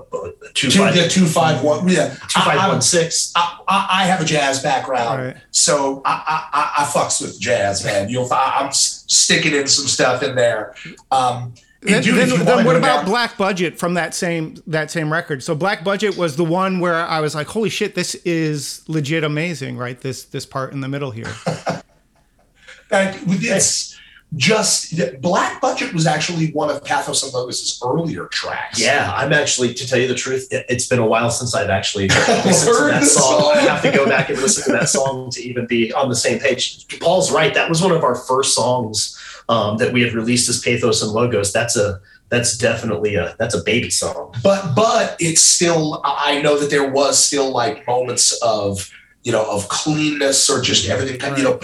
two, 0.54 0.70
two 0.70 0.80
five, 0.80 0.96
yeah, 0.96 1.08
two 1.08 1.25
five 1.25 1.63
one, 1.63 1.88
yeah, 1.88 2.10
two 2.10 2.42
five 2.42 2.60
I, 2.60 2.68
one 2.68 2.82
six. 2.82 3.32
I, 3.36 3.60
I, 3.68 3.88
I, 3.89 4.04
have 4.06 4.22
a 4.22 4.25
jazz 4.25 4.62
background, 4.62 5.22
right. 5.22 5.38
so 5.51 6.01
I, 6.06 6.46
I, 6.54 6.84
I 6.84 6.86
fucks 6.86 7.22
with 7.22 7.39
jazz, 7.39 7.84
man. 7.84 8.10
You'll, 8.10 8.27
find 8.27 8.66
I'm 8.66 8.72
sticking 8.72 9.54
in 9.54 9.68
some 9.68 9.88
stuff 9.88 10.24
in 10.24 10.36
there. 10.36 10.75
Um, 11.12 11.54
then, 11.88 12.03
Dude, 12.03 12.15
then, 12.15 12.46
then 12.46 12.65
what 12.65 12.75
about 12.75 12.98
down- 12.98 13.06
Black 13.06 13.38
Budget 13.38 13.79
from 13.79 13.94
that 13.96 14.13
same 14.13 14.56
that 14.67 14.91
same 14.91 15.12
record? 15.12 15.44
So 15.44 15.56
Black 15.56 15.84
Budget 15.84 16.17
was 16.17 16.36
the 16.36 16.44
one 16.44 16.79
where 16.79 16.96
I 16.96 17.20
was 17.20 17.34
like, 17.36 17.48
"Holy 17.48 17.70
shit, 17.70 17.96
this 17.96 18.15
is 18.25 18.84
legit 18.88 19.24
amazing!" 19.24 19.77
Right? 19.77 20.00
This 20.00 20.24
this 20.24 20.46
part 20.46 20.74
in 20.74 20.82
the 20.82 20.88
middle 20.88 21.12
here. 21.12 21.32
Like, 22.89 23.15
it's 23.25 23.87
just 24.36 25.22
Black 25.22 25.62
Budget 25.62 25.93
was 25.93 26.05
actually 26.05 26.51
one 26.51 26.69
of 26.69 26.84
Pathos 26.84 27.24
and 27.24 27.34
Logos's 27.34 27.81
earlier 27.84 28.25
tracks. 28.25 28.79
Yeah, 28.79 29.12
I'm 29.15 29.31
actually, 29.31 29.74
to 29.74 29.88
tell 29.88 29.98
you 29.98 30.07
the 30.07 30.15
truth, 30.15 30.50
it, 30.51 30.65
it's 30.67 30.86
been 30.86 31.00
a 31.00 31.05
while 31.05 31.29
since 31.29 31.55
I've 31.55 31.69
actually 31.69 32.07
listened 32.46 32.75
to 32.77 32.84
that 32.89 33.03
song. 33.03 33.41
song. 33.41 33.57
I 33.57 33.62
have 33.62 33.81
to 33.84 33.91
go 33.91 34.05
back 34.05 34.29
and 34.29 34.38
listen 34.39 34.65
to 34.65 34.77
that 34.77 34.89
song 34.89 35.31
to 35.31 35.41
even 35.41 35.65
be 35.65 35.93
on 35.93 36.10
the 36.10 36.15
same 36.15 36.39
page. 36.39 37.00
Paul's 37.00 37.31
right. 37.31 37.53
That 37.53 37.69
was 37.69 37.81
one 37.81 37.91
of 37.91 38.03
our 38.03 38.15
first 38.15 38.53
songs 38.53 39.17
um, 39.48 39.77
that 39.77 39.93
we 39.93 40.01
had 40.01 40.13
released 40.13 40.50
as 40.50 40.60
Pathos 40.62 41.01
and 41.01 41.12
Logos. 41.12 41.53
That's 41.53 41.77
a 41.77 42.01
that's 42.29 42.57
definitely 42.57 43.15
a 43.15 43.36
that's 43.39 43.55
a 43.55 43.63
baby 43.63 43.89
song. 43.89 44.36
but 44.43 44.75
but 44.75 45.15
it's 45.17 45.39
still 45.39 46.01
i 46.03 46.41
know 46.41 46.57
that 46.60 46.69
there 46.69 46.91
was 46.91 47.17
still 47.17 47.51
like 47.51 47.88
moments 47.88 48.38
of 48.41 48.91
you 49.27 49.34
know 49.34 49.43
of 49.51 49.67
cleanness 49.67 50.50
or 50.50 50.62
just 50.62 50.88
everything 50.88 51.19
kind 51.19 51.34
of 51.34 51.38
you 51.38 51.43
know 51.43 51.60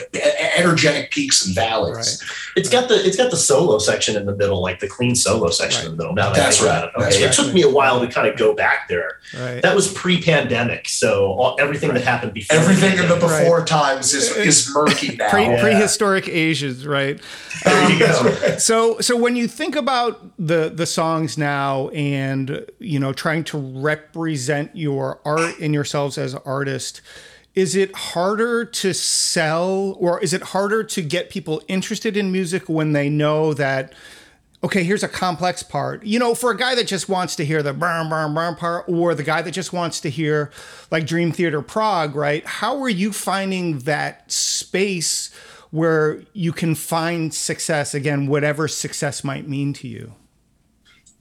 energetic 0.57 1.11
peaks 1.11 1.45
and 1.45 1.55
valleys 1.55 1.93
Right. 1.95 2.29
It's 2.55 2.69
got 2.69 2.87
the 2.89 2.95
it's 3.05 3.17
got 3.17 3.31
the 3.31 3.37
solo 3.37 3.79
section 3.79 4.15
in 4.15 4.25
the 4.25 4.35
middle, 4.35 4.61
like 4.61 4.79
the 4.79 4.87
clean 4.87 5.15
solo 5.15 5.49
section 5.49 5.85
in 5.85 5.91
the 5.91 5.97
middle. 5.97 6.13
Now 6.13 6.29
that 6.29 6.35
That's 6.35 6.61
right. 6.61 6.83
it. 6.83 6.91
Okay, 6.95 7.21
That's 7.21 7.39
it 7.39 7.43
took 7.43 7.53
me 7.53 7.61
a 7.63 7.69
while 7.69 7.99
to 7.99 8.07
kind 8.07 8.27
of 8.27 8.37
go 8.37 8.53
back 8.53 8.87
there. 8.89 9.19
Right. 9.33 9.61
That 9.61 9.75
was 9.75 9.91
pre-pandemic, 9.91 10.87
so 10.87 11.33
all, 11.33 11.55
everything 11.59 11.93
that 11.93 12.03
happened 12.03 12.33
before 12.33 12.55
everything 12.57 12.91
in 12.99 13.07
the 13.07 13.15
pandemic- 13.15 13.43
before 13.43 13.65
times 13.65 14.13
is 14.13 14.35
is 14.37 14.71
murky 14.73 15.15
now 15.19 15.29
Pre- 15.29 15.45
Yeah. 15.45 15.61
prehistoric 15.61 16.27
Asians, 16.27 16.85
right? 16.85 17.19
There 17.63 17.89
you 17.89 18.05
um, 18.05 18.23
go. 18.25 18.57
So 18.59 18.99
so 18.99 19.17
when 19.17 19.35
you 19.35 19.47
think 19.47 19.75
about 19.75 20.21
the 20.37 20.71
the 20.73 20.85
songs 20.85 21.37
now 21.37 21.89
and 21.89 22.65
you 22.79 22.99
know 22.99 23.13
trying 23.13 23.43
to 23.45 23.57
represent 23.57 24.75
your 24.75 25.19
art 25.25 25.59
and 25.59 25.73
yourselves 25.73 26.17
as 26.17 26.35
artists 26.45 27.01
is 27.55 27.75
it 27.75 27.95
harder 27.95 28.65
to 28.65 28.93
sell 28.93 29.95
or 29.99 30.19
is 30.21 30.33
it 30.33 30.41
harder 30.41 30.83
to 30.83 31.01
get 31.01 31.29
people 31.29 31.61
interested 31.67 32.17
in 32.17 32.31
music 32.31 32.67
when 32.67 32.93
they 32.93 33.09
know 33.09 33.53
that 33.53 33.93
okay 34.63 34.83
here's 34.83 35.03
a 35.03 35.07
complex 35.07 35.61
part. 35.61 36.03
You 36.03 36.19
know 36.19 36.33
for 36.33 36.51
a 36.51 36.57
guy 36.57 36.75
that 36.75 36.87
just 36.87 37.07
wants 37.07 37.35
to 37.35 37.45
hear 37.45 37.61
the 37.61 37.73
burn 37.73 38.09
burn 38.09 38.33
burn 38.33 38.55
part 38.55 38.85
or 38.87 39.13
the 39.13 39.23
guy 39.23 39.41
that 39.41 39.51
just 39.51 39.71
wants 39.71 39.99
to 40.01 40.09
hear 40.09 40.51
like 40.89 41.05
dream 41.05 41.31
theater 41.31 41.61
prog 41.61 42.15
right? 42.15 42.45
How 42.45 42.81
are 42.81 42.89
you 42.89 43.13
finding 43.13 43.79
that 43.79 44.31
space 44.31 45.33
where 45.69 46.23
you 46.33 46.51
can 46.51 46.75
find 46.75 47.33
success? 47.33 47.93
Again 47.93 48.27
whatever 48.27 48.67
success 48.67 49.23
might 49.23 49.47
mean 49.47 49.73
to 49.73 49.87
you. 49.87 50.15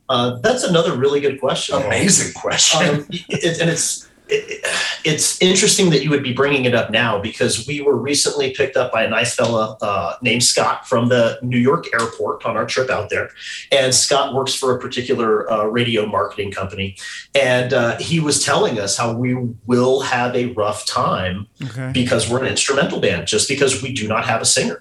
Uh, 0.08 0.38
that's 0.40 0.62
another 0.62 0.94
really 0.94 1.20
good 1.20 1.40
question. 1.40 1.74
amazing 1.74 2.34
question. 2.34 2.96
Um, 2.96 3.06
it, 3.10 3.60
and 3.60 3.70
it's 3.70 4.08
it, 4.28 4.64
it's 5.04 5.40
interesting 5.42 5.90
that 5.90 6.02
you 6.02 6.10
would 6.10 6.22
be 6.22 6.32
bringing 6.32 6.64
it 6.64 6.74
up 6.74 6.90
now 6.90 7.20
because 7.20 7.66
we 7.66 7.80
were 7.80 7.96
recently 7.96 8.52
picked 8.52 8.76
up 8.76 8.92
by 8.92 9.04
a 9.04 9.10
nice 9.10 9.34
fella 9.34 9.76
uh, 9.82 10.16
named 10.22 10.42
Scott 10.42 10.86
from 10.88 11.08
the 11.08 11.38
New 11.42 11.58
York 11.58 11.86
airport 11.92 12.44
on 12.44 12.56
our 12.56 12.66
trip 12.66 12.90
out 12.90 13.10
there, 13.10 13.30
and 13.70 13.94
Scott 13.94 14.34
works 14.34 14.54
for 14.54 14.76
a 14.76 14.80
particular 14.80 15.50
uh, 15.50 15.64
radio 15.64 16.06
marketing 16.06 16.52
company, 16.52 16.96
and 17.34 17.72
uh, 17.72 17.98
he 17.98 18.20
was 18.20 18.44
telling 18.44 18.78
us 18.78 18.96
how 18.96 19.12
we 19.12 19.34
will 19.66 20.00
have 20.00 20.34
a 20.36 20.46
rough 20.52 20.86
time 20.86 21.46
okay. 21.64 21.90
because 21.92 22.30
we're 22.30 22.40
an 22.40 22.46
instrumental 22.46 23.00
band, 23.00 23.26
just 23.26 23.48
because 23.48 23.82
we 23.82 23.92
do 23.92 24.06
not 24.06 24.24
have 24.24 24.40
a 24.40 24.46
singer, 24.46 24.80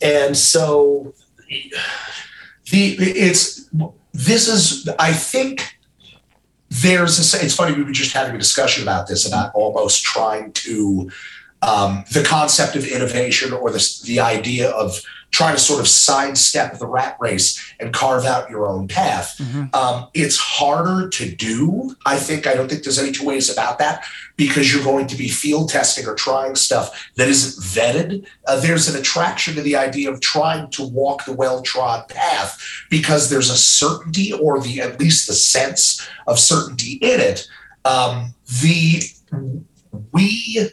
and 0.00 0.36
so 0.36 1.12
the 2.70 2.96
it's 2.98 3.68
this 4.12 4.48
is 4.48 4.88
i 4.98 5.12
think 5.12 5.75
there's 6.82 7.34
a 7.34 7.44
it's 7.44 7.54
funny 7.54 7.74
we 7.74 7.82
were 7.82 7.92
just 7.92 8.12
having 8.12 8.34
a 8.34 8.38
discussion 8.38 8.82
about 8.82 9.06
this 9.06 9.26
about 9.26 9.54
almost 9.54 10.04
trying 10.04 10.52
to 10.52 11.10
um, 11.62 12.04
the 12.12 12.22
concept 12.22 12.76
of 12.76 12.86
innovation 12.86 13.52
or 13.52 13.70
the, 13.70 14.00
the 14.04 14.20
idea 14.20 14.70
of 14.70 15.02
trying 15.30 15.54
to 15.54 15.60
sort 15.60 15.80
of 15.80 15.86
sidestep 15.88 16.78
the 16.78 16.86
rat 16.86 17.16
race 17.20 17.60
and 17.78 17.92
carve 17.92 18.24
out 18.24 18.48
your 18.48 18.66
own 18.66 18.88
path. 18.88 19.36
Mhm. 19.38 19.74
um, 19.74 20.06
it's 20.14 20.38
harder 20.38 21.08
to 21.08 21.30
do 21.30 21.94
i 22.06 22.16
think. 22.16 22.46
I 22.46 22.54
don't 22.54 22.68
think 22.68 22.84
there's 22.84 22.98
any 22.98 23.12
two 23.12 23.24
ways 23.26 23.50
about 23.50 23.78
that 23.78 24.04
because 24.36 24.72
you're 24.72 24.84
going 24.84 25.06
to 25.08 25.16
be 25.16 25.28
field 25.28 25.68
testing 25.70 26.06
or 26.06 26.14
trying 26.14 26.54
stuff 26.54 27.08
that 27.16 27.28
isn't 27.28 27.62
vetted. 27.64 28.24
Uh, 28.46 28.60
there's 28.60 28.88
an 28.88 28.96
attraction 28.98 29.54
to 29.56 29.62
the 29.62 29.76
idea 29.76 30.10
of 30.10 30.20
trying 30.20 30.70
to 30.70 30.86
walk 30.86 31.24
the 31.24 31.32
well-trod 31.32 32.08
path 32.08 32.58
because 32.90 33.28
there's 33.30 33.50
a 33.50 33.56
certainty 33.56 34.32
or 34.32 34.60
the 34.60 34.80
at 34.80 35.00
least 35.00 35.26
the 35.26 35.34
sense 35.34 36.06
of 36.26 36.38
certainty 36.38 36.92
in 37.02 37.20
it. 37.20 37.48
Um, 37.84 38.34
the 38.62 39.02
we 40.12 40.70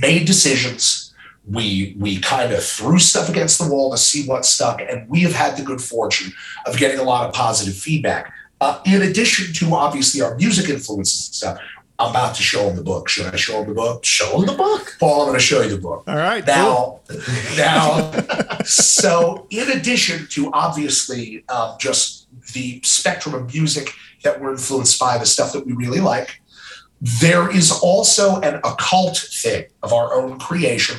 made 0.00 0.24
decisions 0.26 1.03
we 1.50 1.94
we 1.98 2.18
kind 2.20 2.52
of 2.52 2.64
threw 2.64 2.98
stuff 2.98 3.28
against 3.28 3.58
the 3.58 3.68
wall 3.68 3.90
to 3.90 3.98
see 3.98 4.26
what 4.26 4.44
stuck 4.44 4.80
and 4.80 5.08
we 5.08 5.20
have 5.20 5.32
had 5.32 5.56
the 5.56 5.62
good 5.62 5.80
fortune 5.80 6.32
of 6.66 6.76
getting 6.76 6.98
a 6.98 7.02
lot 7.02 7.28
of 7.28 7.34
positive 7.34 7.76
feedback 7.76 8.32
uh, 8.60 8.80
in 8.86 9.02
addition 9.02 9.52
to 9.52 9.74
obviously 9.74 10.22
our 10.22 10.34
music 10.36 10.70
influences 10.70 11.28
and 11.28 11.34
stuff 11.34 11.58
i'm 11.98 12.10
about 12.10 12.34
to 12.34 12.42
show 12.42 12.68
him 12.68 12.76
the 12.76 12.82
book 12.82 13.08
should 13.08 13.26
i 13.26 13.36
show 13.36 13.60
him 13.60 13.68
the 13.68 13.74
book 13.74 14.04
show 14.04 14.40
him 14.40 14.46
the 14.46 14.54
book. 14.54 14.96
paul 14.98 15.22
i'm 15.22 15.28
going 15.28 15.38
to 15.38 15.44
show 15.44 15.60
you 15.60 15.68
the 15.68 15.78
book 15.78 16.02
all 16.06 16.16
right 16.16 16.46
cool. 16.46 17.02
now, 17.06 18.10
now, 18.12 18.58
so 18.64 19.46
in 19.50 19.70
addition 19.70 20.26
to 20.28 20.50
obviously 20.52 21.44
um, 21.50 21.76
just 21.78 22.24
the 22.52 22.80
spectrum 22.82 23.34
of 23.34 23.52
music 23.52 23.90
that 24.22 24.40
we're 24.40 24.52
influenced 24.52 24.98
by, 24.98 25.18
the 25.18 25.26
stuff 25.26 25.52
that 25.52 25.66
we 25.66 25.72
really 25.72 26.00
like, 26.00 26.40
there 27.00 27.54
is 27.54 27.70
also 27.70 28.40
an 28.40 28.56
occult 28.56 29.18
thing 29.18 29.66
of 29.82 29.92
our 29.92 30.14
own 30.14 30.38
creation 30.38 30.98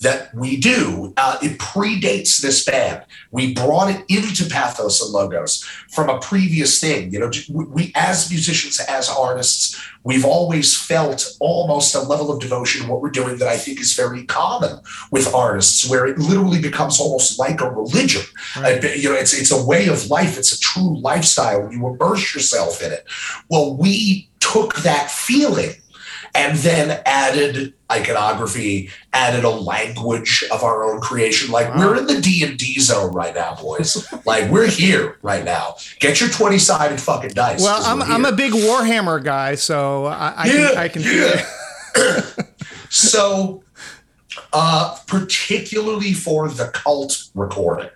that 0.00 0.34
we 0.34 0.56
do. 0.56 1.12
Uh, 1.16 1.38
it 1.42 1.58
predates 1.58 2.40
this 2.40 2.64
band. 2.64 3.02
We 3.30 3.54
brought 3.54 3.90
it 3.90 4.04
into 4.08 4.48
Pathos 4.48 5.02
and 5.02 5.12
Logos 5.12 5.62
from 5.90 6.10
a 6.10 6.20
previous 6.20 6.80
thing. 6.80 7.12
You 7.12 7.20
know, 7.20 7.30
we, 7.50 7.92
as 7.94 8.30
musicians, 8.30 8.78
as 8.80 9.08
artists, 9.08 9.80
we've 10.04 10.24
always 10.24 10.76
felt 10.76 11.26
almost 11.40 11.94
a 11.94 12.00
level 12.00 12.30
of 12.30 12.40
devotion 12.40 12.82
to 12.82 12.92
what 12.92 13.00
we're 13.00 13.10
doing 13.10 13.38
that 13.38 13.48
I 13.48 13.56
think 13.56 13.80
is 13.80 13.94
very 13.94 14.24
common 14.24 14.80
with 15.10 15.34
artists, 15.34 15.88
where 15.88 16.06
it 16.06 16.18
literally 16.18 16.60
becomes 16.60 17.00
almost 17.00 17.38
like 17.38 17.60
a 17.60 17.70
religion. 17.70 18.22
Right. 18.56 18.84
Uh, 18.84 18.88
you 18.88 19.08
know, 19.08 19.16
it's 19.16 19.32
it's 19.32 19.52
a 19.52 19.64
way 19.64 19.88
of 19.88 20.10
life. 20.10 20.36
It's 20.38 20.52
a 20.52 20.60
true 20.60 20.98
lifestyle. 21.00 21.72
You 21.72 21.86
immerse 21.88 22.34
yourself 22.34 22.82
in 22.82 22.92
it. 22.92 23.04
Well, 23.48 23.76
we 23.76 24.28
took 24.40 24.76
that 24.76 25.10
feeling 25.10 25.72
and 26.36 26.58
then 26.58 27.00
added 27.06 27.72
iconography, 27.90 28.90
added 29.12 29.44
a 29.44 29.50
language 29.50 30.44
of 30.52 30.62
our 30.62 30.84
own 30.84 31.00
creation. 31.00 31.50
Like 31.50 31.68
Wow. 31.74 31.78
we're 31.78 31.96
in 31.96 32.06
the 32.06 32.20
D 32.20 32.44
and 32.44 32.58
D 32.58 32.78
zone 32.80 33.14
right 33.14 33.34
now, 33.34 33.54
boys. 33.60 34.06
like 34.26 34.50
we're 34.50 34.66
here 34.68 35.16
right 35.22 35.44
now. 35.44 35.76
Get 36.00 36.20
your 36.20 36.28
twenty 36.30 36.58
sided 36.58 37.00
fucking 37.00 37.30
dice. 37.30 37.62
Well, 37.62 37.82
I'm, 37.84 38.02
I'm 38.02 38.24
a 38.24 38.32
big 38.32 38.52
warhammer 38.52 39.22
guy 39.22 39.54
so 39.54 40.06
i, 40.06 40.34
I 40.36 40.48
can 40.48 40.76
i 40.76 40.88
can 40.88 41.02
feel 41.02 41.32
it 41.32 42.46
so, 42.90 43.62
uh, 44.52 44.96
particularly 45.06 46.12
for 46.12 46.48
the 46.48 46.68
cult 46.68 47.28
recording. 47.34 47.88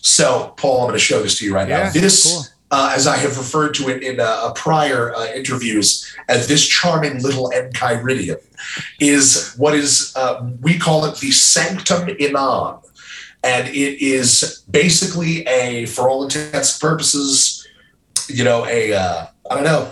So, 0.00 0.54
Paul, 0.56 0.80
I'm 0.82 0.86
going 0.88 0.94
to 0.94 0.98
show 0.98 1.22
this 1.22 1.38
to 1.38 1.44
you 1.44 1.54
right 1.54 1.68
Yeah, 1.68 1.84
now. 1.84 1.90
This, 1.92 2.24
cool. 2.32 2.42
Uh, 2.72 2.90
as 2.96 3.06
I 3.06 3.18
have 3.18 3.36
referred 3.36 3.74
to 3.74 3.90
it 3.90 4.02
in 4.02 4.18
uh, 4.18 4.24
uh, 4.24 4.52
prior 4.54 5.14
uh, 5.14 5.26
interviews, 5.34 6.16
as 6.28 6.48
this 6.48 6.66
charming 6.66 7.22
little 7.22 7.52
enchiridion, 7.54 8.38
is 8.98 9.54
what 9.58 9.74
is 9.74 10.12
uh, 10.16 10.50
we 10.62 10.78
call 10.78 11.04
it 11.04 11.18
the 11.18 11.30
sanctum 11.30 12.08
inan, 12.08 12.82
and 13.44 13.68
it 13.68 14.02
is 14.02 14.64
basically 14.70 15.46
a, 15.46 15.84
for 15.84 16.08
all 16.08 16.24
intents 16.24 16.72
and 16.74 16.80
purposes, 16.80 17.68
you 18.28 18.42
know, 18.42 18.64
a 18.64 18.94
uh, 18.94 19.26
I 19.50 19.54
don't 19.54 19.64
know, 19.64 19.90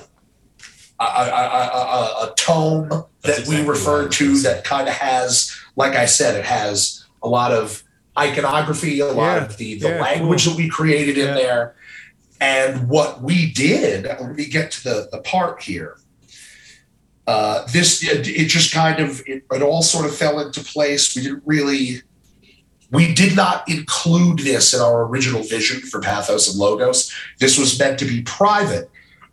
a, 0.98 1.04
a, 1.04 1.06
a, 1.06 2.30
a, 2.30 2.34
tome 2.36 2.88
that 2.88 3.04
That's 3.22 3.48
we 3.48 3.62
refer 3.62 4.08
to 4.08 4.38
that 4.38 4.64
kind 4.64 4.88
of 4.88 4.94
has, 4.94 5.54
like 5.76 5.96
I 5.96 6.06
said, 6.06 6.34
it 6.34 6.46
has 6.46 7.04
a 7.22 7.28
lot 7.28 7.52
of 7.52 7.82
iconography, 8.18 9.00
a 9.00 9.06
lot 9.06 9.36
Yeah, 9.36 9.44
of 9.44 9.56
the, 9.58 9.78
the 9.78 9.88
yeah, 9.88 10.00
language 10.00 10.46
that 10.46 10.56
we 10.56 10.68
created 10.68 11.18
in 11.18 11.34
there. 11.34 11.74
And 12.40 12.88
what 12.88 13.22
we 13.22 13.52
did, 13.52 14.04
let 14.04 14.34
me 14.34 14.46
get 14.46 14.70
to 14.72 14.84
the, 14.84 15.08
the 15.12 15.18
part 15.18 15.62
here. 15.62 15.98
Uh, 17.26 17.66
this, 17.70 18.02
it, 18.02 18.26
it 18.26 18.46
just 18.46 18.72
kind 18.72 18.98
of, 18.98 19.20
it, 19.26 19.44
it 19.52 19.62
all 19.62 19.82
sort 19.82 20.06
of 20.06 20.16
fell 20.16 20.40
into 20.40 20.60
place. 20.62 21.14
We 21.14 21.22
didn't 21.22 21.42
really, 21.44 22.02
we 22.90 23.14
did 23.14 23.36
not 23.36 23.68
include 23.68 24.40
this 24.40 24.74
in 24.74 24.80
our 24.80 25.04
original 25.04 25.42
vision 25.42 25.80
for 25.80 26.00
Pathos 26.00 26.50
and 26.50 26.58
Logos. 26.58 27.12
This 27.38 27.58
was 27.58 27.78
meant 27.78 27.98
to 28.00 28.04
be 28.04 28.22
private. 28.22 28.90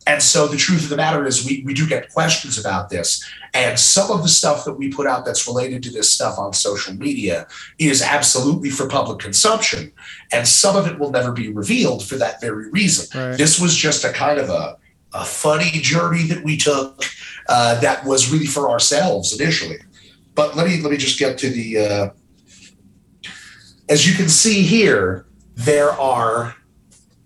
And 0.07 0.23
so 0.23 0.47
the 0.47 0.55
truth 0.55 0.83
of 0.83 0.89
the 0.89 0.95
matter 0.95 1.25
is, 1.25 1.45
we, 1.45 1.63
we 1.65 1.73
do 1.73 1.85
get 1.85 2.13
questions 2.13 2.57
about 2.57 2.89
this. 2.89 3.23
And 3.53 3.77
some 3.77 4.09
of 4.09 4.23
the 4.23 4.29
stuff 4.29 4.63
that 4.63 4.73
we 4.73 4.89
put 4.89 5.05
out 5.05 5.25
that's 5.25 5.45
related 5.45 5.83
to 5.83 5.91
this 5.91 6.13
stuff 6.13 6.39
on 6.39 6.53
social 6.53 6.93
media 6.93 7.45
is 7.77 8.01
absolutely 8.01 8.69
for 8.69 8.87
public 8.87 9.19
consumption. 9.19 9.91
And 10.31 10.47
some 10.47 10.77
of 10.77 10.87
it 10.87 10.97
will 10.97 11.11
never 11.11 11.33
be 11.33 11.49
revealed 11.49 12.05
for 12.05 12.15
that 12.15 12.39
very 12.39 12.69
reason. 12.69 13.19
Right. 13.19 13.37
This 13.37 13.59
was 13.59 13.75
just 13.75 14.05
a 14.05 14.13
kind 14.13 14.39
of 14.39 14.49
a, 14.49 14.77
a 15.13 15.25
funny 15.25 15.71
journey 15.71 16.23
that 16.23 16.41
we 16.41 16.55
took 16.55 17.03
uh, 17.49 17.79
that 17.81 18.05
was 18.05 18.31
really 18.31 18.45
for 18.45 18.69
ourselves 18.69 19.37
initially. 19.37 19.79
But 20.35 20.55
let 20.55 20.67
me 20.67 20.79
let 20.81 20.91
me 20.91 20.97
just 20.97 21.19
get 21.19 21.37
to 21.39 21.49
the. 21.49 21.77
Uh, 21.77 22.09
as 23.89 24.07
you 24.07 24.15
can 24.15 24.29
see 24.29 24.61
here, 24.61 25.25
there 25.55 25.91
are 25.91 26.55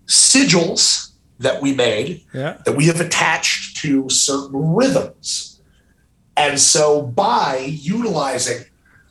sigils 0.06 1.01
that 1.42 1.60
we 1.60 1.74
made 1.74 2.22
Yeah. 2.32 2.56
that 2.64 2.76
we 2.76 2.86
have 2.86 3.00
attached 3.00 3.76
to 3.78 4.08
certain 4.08 4.74
rhythms. 4.74 5.60
And 6.36 6.58
so 6.58 7.02
by 7.02 7.58
utilizing 7.58 8.64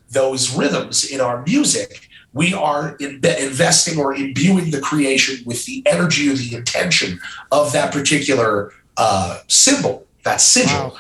those 0.10 0.52
rhythms 0.54 1.06
in 1.06 1.22
our 1.22 1.44
music, 1.46 2.10
we 2.34 2.54
are 2.54 2.96
in- 3.00 3.20
investing 3.24 4.00
or 4.00 4.14
imbuing 4.16 4.72
the 4.72 4.82
creation 4.82 5.44
with 5.46 5.66
the 5.66 5.84
energy 5.86 6.30
or 6.30 6.34
the 6.34 6.56
intention 6.56 7.20
of 7.52 7.74
that 7.74 7.92
particular 7.94 8.72
uh, 8.98 9.40
symbol, 9.48 10.06
that 10.24 10.42
sigil. 10.42 10.90
Wow. 10.90 10.94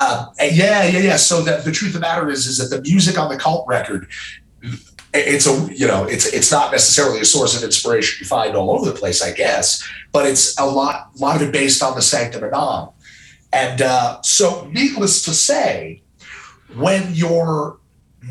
Uh, 0.00 0.26
yeah, 0.40 0.84
yeah, 0.84 0.98
yeah. 0.98 1.16
So 1.16 1.42
that 1.42 1.64
the 1.64 1.72
truth 1.72 1.90
of 1.90 1.94
the 1.94 2.00
matter 2.00 2.30
is, 2.30 2.46
is 2.46 2.58
that 2.58 2.74
the 2.74 2.82
music 2.82 3.18
on 3.18 3.30
the 3.30 3.38
cult 3.38 3.66
record, 3.66 4.06
it's 5.14 5.46
a 5.46 5.72
you 5.72 5.86
know, 5.86 6.04
it's 6.04 6.26
it's 6.26 6.50
not 6.50 6.72
necessarily 6.72 7.20
a 7.20 7.24
source 7.24 7.56
of 7.56 7.62
inspiration 7.62 8.18
you 8.20 8.26
find 8.26 8.56
all 8.56 8.70
over 8.72 8.84
the 8.90 8.96
place, 8.96 9.22
I 9.22 9.32
guess, 9.32 9.82
but 10.14 10.26
it's 10.26 10.56
a 10.58 10.64
lot, 10.64 11.10
a 11.16 11.18
lot 11.18 11.34
of 11.36 11.42
it 11.42 11.52
based 11.52 11.82
on 11.82 11.94
the 11.96 12.00
Sanctum 12.00 12.44
Anam. 12.44 12.90
And 13.52 13.82
uh, 13.82 14.22
so, 14.22 14.66
needless 14.72 15.22
to 15.24 15.32
say, 15.34 16.02
when 16.76 17.12
you're 17.12 17.78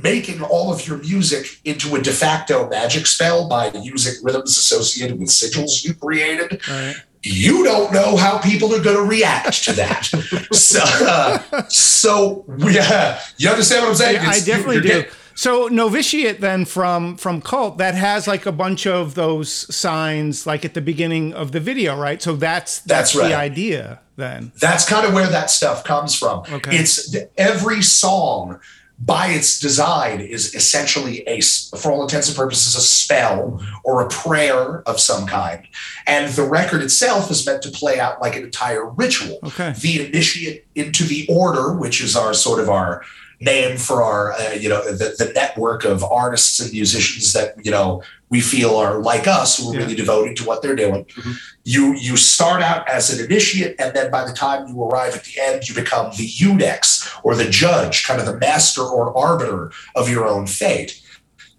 making 0.02 0.42
all 0.42 0.74
of 0.74 0.88
your 0.88 0.98
music 1.00 1.46
into 1.66 1.94
a 1.96 2.02
de 2.02 2.12
facto 2.12 2.68
magic 2.70 3.06
spell 3.06 3.48
by 3.50 3.70
using 3.74 4.14
rhythms 4.24 4.58
associated 4.58 5.20
with 5.20 5.28
sigils 5.30 5.84
you 5.84 5.94
created, 5.94 6.62
Right. 6.70 6.96
you 7.22 7.64
don't 7.66 7.94
know 7.94 8.16
how 8.16 8.38
people 8.40 8.74
are 8.74 8.82
going 8.82 8.96
to 8.96 9.04
react 9.04 9.66
to 9.66 9.74
that. 9.74 10.06
so, 10.54 10.80
uh, 10.84 11.64
so 11.68 12.46
we, 12.48 12.80
uh, 12.80 13.20
you 13.38 13.50
understand 13.50 13.84
what 13.84 13.90
I'm 13.90 13.96
saying? 13.96 14.16
Yeah, 14.24 14.30
I 14.30 14.40
definitely 14.40 14.82
do. 14.82 14.88
getting- 14.88 15.12
So 15.36 15.68
novitiate 15.68 16.42
then 16.42 16.66
from 16.66 17.18
from 17.18 17.42
cult 17.42 17.78
that 17.78 17.96
has 17.96 18.28
like 18.28 18.46
a 18.46 18.52
bunch 18.52 18.86
of 18.88 19.16
those 19.16 19.52
signs 19.76 20.46
like 20.46 20.66
at 20.66 20.74
the 20.74 20.82
beginning 20.82 21.34
of 21.34 21.52
the 21.52 21.60
video, 21.60 21.98
right? 21.98 22.22
So 22.22 22.36
that's 22.36 22.80
that's, 22.80 23.14
That's 23.14 23.16
right. 23.16 23.30
the 23.30 23.36
idea 23.36 24.00
then. 24.16 24.52
That's 24.60 24.88
kind 24.88 25.06
of 25.06 25.14
where 25.14 25.28
that 25.28 25.50
stuff 25.50 25.84
comes 25.84 26.16
from. 26.16 26.44
Okay. 26.52 26.76
It's 26.76 27.16
every 27.38 27.82
song 27.82 28.60
by 29.00 29.28
its 29.28 29.60
design 29.60 30.22
is 30.22 30.54
essentially 30.56 31.28
a 31.28 31.42
for 31.42 31.92
all 31.92 32.04
intents 32.04 32.28
and 32.30 32.38
purposes, 32.38 32.76
a 32.76 32.82
spell 32.82 33.62
or 33.84 34.02
a 34.02 34.10
prayer 34.10 34.82
of 34.88 35.00
some 35.00 35.26
kind. 35.26 35.68
And 36.08 36.32
the 36.34 36.44
record 36.44 36.82
itself 36.82 37.30
is 37.32 37.46
meant 37.46 37.64
to 37.64 37.72
play 37.72 38.00
out 38.00 38.22
like 38.22 38.36
an 38.36 38.44
entire 38.44 38.88
ritual. 38.90 39.40
Okay. 39.44 39.74
The 39.78 40.08
initiate 40.08 40.68
into 40.76 41.04
the 41.04 41.26
order, 41.28 41.74
which 41.74 42.02
is 42.02 42.16
our 42.16 42.34
sort 42.34 42.60
of 42.60 42.70
our 42.70 43.04
name 43.44 43.78
for 43.78 44.02
our, 44.02 44.34
uh, 44.34 44.52
you 44.54 44.70
know, 44.70 44.82
the, 44.84 45.16
the 45.18 45.32
network 45.34 45.84
of 45.86 46.04
artists 46.04 46.60
and 46.60 46.72
musicians 46.72 47.34
that, 47.34 47.54
you 47.66 47.72
know, 47.72 48.02
we 48.30 48.42
feel 48.42 48.76
are 48.76 49.00
like 49.00 49.28
us, 49.28 49.58
who 49.58 49.70
are 49.70 49.74
Yeah. 49.74 49.82
really 49.82 49.96
devoted 49.96 50.36
to 50.38 50.44
what 50.46 50.62
they're 50.62 50.76
doing. 50.76 51.06
Mhm. 51.06 51.36
You 51.64 51.94
you 51.96 52.18
start 52.18 52.62
out 52.64 52.88
as 52.90 53.10
an 53.12 53.24
initiate, 53.24 53.76
and 53.80 53.94
then 53.96 54.10
by 54.10 54.26
the 54.26 54.34
time 54.34 54.68
you 54.68 54.82
arrive 54.84 55.14
at 55.16 55.24
the 55.26 55.36
end, 55.42 55.68
you 55.70 55.76
become 55.76 56.12
the 56.18 56.28
iudex 56.28 57.08
or 57.24 57.36
the 57.36 57.50
judge, 57.50 58.06
kind 58.08 58.20
of 58.20 58.26
the 58.26 58.38
master 58.38 58.82
or 58.82 59.16
arbiter 59.18 59.72
of 59.96 60.10
your 60.10 60.26
own 60.28 60.48
fate. 60.48 61.00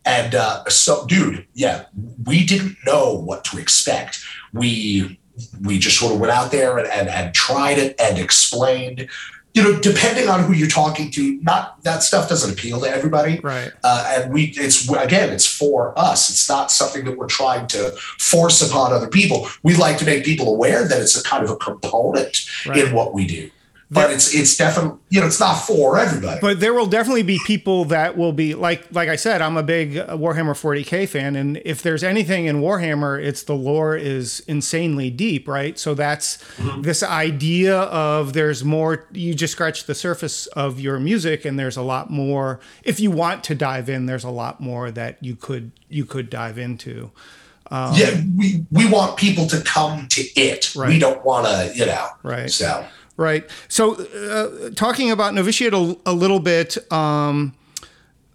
And 0.05 0.35
uh, 0.35 0.65
so, 0.69 1.07
dude, 1.07 1.47
yeah, 1.55 1.85
we 2.25 2.45
didn't 2.45 2.77
know 2.85 3.13
what 3.29 3.45
to 3.47 3.59
expect. 3.59 4.19
We 4.53 5.19
we 5.63 5.79
just 5.79 5.99
sort 5.99 6.13
of 6.15 6.21
went 6.21 6.33
out 6.33 6.51
there 6.53 6.79
and, 6.79 6.87
and, 6.89 7.09
and 7.09 7.35
tried 7.35 7.77
it 7.79 7.95
and 8.01 8.19
explained. 8.19 9.09
You 9.55 9.63
know, 9.63 9.79
depending 9.81 10.29
on 10.29 10.43
who 10.43 10.53
you're 10.53 10.67
talking 10.69 11.13
to, 11.13 11.39
not 11.43 11.81
that 11.85 12.03
stuff 12.03 12.29
doesn't 12.29 12.51
appeal 12.53 12.81
to 12.81 12.89
everybody 12.89 13.39
Right. 13.41 13.71
uh, 13.85 14.21
and 14.23 14.33
we 14.35 14.53
it's 14.57 14.89
again 14.91 15.31
it's 15.33 15.47
for 15.47 15.97
us 15.97 16.29
it's 16.29 16.49
not 16.49 16.73
something 16.73 17.05
that 17.05 17.17
we're 17.17 17.29
trying 17.29 17.69
to 17.69 17.93
force 18.19 18.69
upon 18.69 18.93
other 18.93 19.07
people 19.07 19.49
we 19.63 19.77
like 19.77 19.97
to 19.99 20.05
make 20.05 20.25
people 20.25 20.49
aware 20.49 20.87
that 20.89 21.01
it's 21.01 21.17
a 21.19 21.23
kind 21.23 21.45
of 21.45 21.51
a 21.51 21.57
component 21.57 22.45
Right. 22.67 22.79
in 22.79 22.93
what 22.95 23.15
we 23.15 23.27
do 23.27 23.51
but 23.91 24.07
There- 24.07 24.13
it's 24.17 24.35
it's 24.35 24.57
definitely 24.57 24.99
you 25.11 25.21
know 25.21 25.27
it's 25.27 25.39
not 25.41 25.55
for 25.55 25.99
everybody 25.99 26.39
But 26.41 26.59
there 26.61 26.73
will 26.75 26.87
definitely 26.87 27.23
be 27.23 27.39
people 27.47 27.85
that 27.87 28.17
will 28.17 28.33
be 28.33 28.55
like 28.55 28.87
like 28.93 29.09
I 29.09 29.17
said, 29.17 29.43
I'm 29.43 29.57
a 29.57 29.63
big 29.63 29.97
uh, 29.99 30.17
Warhammer 30.17 30.55
40k 30.55 31.09
fan, 31.09 31.37
and 31.37 31.61
if 31.65 31.83
there's 31.83 32.03
anything 32.03 32.47
in 32.47 32.61
Warhammer, 32.61 33.23
it's 33.23 33.43
the 33.43 33.55
lore 33.55 33.97
is 33.97 34.41
insanely 34.49 35.11
deep, 35.11 35.47
right? 35.47 35.79
So 35.79 35.95
that's 35.95 36.39
this 36.81 37.03
idea 37.03 37.77
of 37.77 38.33
there's 38.33 38.65
more. 38.65 39.07
You 39.13 39.35
just 39.35 39.53
scratch 39.53 39.85
the 39.85 39.95
surface 39.95 40.47
of 40.49 40.81
your 40.81 40.99
music, 40.99 41.45
and 41.45 41.59
there's 41.59 41.77
a 41.77 41.83
lot 41.83 42.11
more. 42.11 42.61
If 42.83 42.99
you 43.01 43.11
want 43.11 43.45
to 43.45 43.55
dive 43.55 43.89
in, 43.89 44.07
there's 44.07 44.25
a 44.25 44.31
lot 44.31 44.61
more 44.61 44.91
that 44.91 45.19
you 45.23 45.37
could 45.37 45.71
you 45.89 46.05
could 46.05 46.31
dive 46.31 46.59
into. 46.59 47.11
yeah 47.71 48.21
we 48.37 48.65
we 48.71 48.89
want 48.91 49.17
people 49.17 49.47
to 49.47 49.61
come 49.63 50.07
to 50.09 50.23
it 50.37 50.73
we 50.77 50.99
don't 50.99 51.25
want 51.25 51.47
to 51.47 51.73
you 51.77 51.87
know 51.87 52.07
Right. 52.23 52.51
so 52.51 52.85
Right. 53.17 53.49
So, 53.69 53.95
uh, 53.95 54.71
talking 54.71 55.11
about 55.11 55.35
Novitiate 55.35 55.73
a, 55.73 55.97
a 56.05 56.13
little 56.13 56.41
bit, 56.41 56.77
um, 56.93 57.55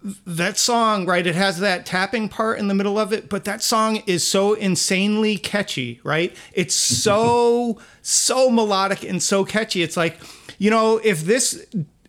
that 0.02 0.56
song, 0.56 1.04
right? 1.04 1.26
It 1.26 1.34
has 1.34 1.60
that 1.60 1.84
tapping 1.84 2.28
part 2.28 2.58
in 2.58 2.68
the 2.68 2.74
middle 2.74 2.98
of 2.98 3.12
it, 3.12 3.28
but 3.28 3.44
that 3.44 3.62
song 3.62 4.02
is 4.06 4.26
so 4.26 4.54
insanely 4.54 5.36
catchy, 5.36 6.00
right? 6.02 6.34
It's 6.54 6.74
so, 6.74 7.78
so 8.02 8.50
melodic 8.50 9.04
and 9.04 9.22
so 9.22 9.44
catchy. 9.44 9.82
It's 9.82 9.96
like, 9.96 10.18
you 10.58 10.70
know, 10.70 11.00
if 11.02 11.22
this. 11.22 11.66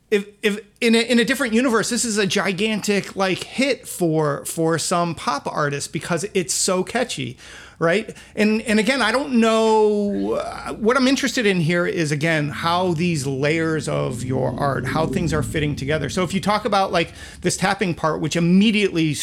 If, 0.09 0.27
if 0.41 0.59
in 0.81 0.93
a, 0.93 0.99
in 0.99 1.19
a 1.19 1.23
different 1.23 1.53
universe, 1.53 1.89
this 1.89 2.03
is 2.03 2.17
a 2.17 2.27
gigantic 2.27 3.15
like 3.15 3.45
hit 3.45 3.87
for 3.87 4.43
for 4.43 4.77
some 4.77 5.15
pop 5.15 5.47
artist 5.47 5.93
because 5.93 6.25
it's 6.33 6.53
so 6.53 6.83
catchy, 6.83 7.37
right? 7.81 8.15
And 8.35 8.61
and 8.61 8.79
again, 8.79 9.01
I 9.01 9.11
don't 9.11 9.39
know 9.39 10.33
uh, 10.33 10.73
what 10.73 10.95
I'm 10.95 11.07
interested 11.07 11.47
in 11.47 11.59
here 11.59 11.87
is 11.87 12.11
again 12.11 12.49
how 12.49 12.93
these 12.93 13.25
layers 13.25 13.89
of 13.89 14.23
your 14.23 14.57
art, 14.57 14.85
how 14.85 15.07
things 15.07 15.33
are 15.33 15.41
fitting 15.41 15.75
together. 15.75 16.07
So 16.07 16.21
if 16.23 16.31
you 16.31 16.39
talk 16.39 16.63
about 16.63 16.91
like 16.91 17.11
this 17.41 17.57
tapping 17.57 17.95
part, 17.95 18.21
which 18.21 18.35
immediately 18.35 19.15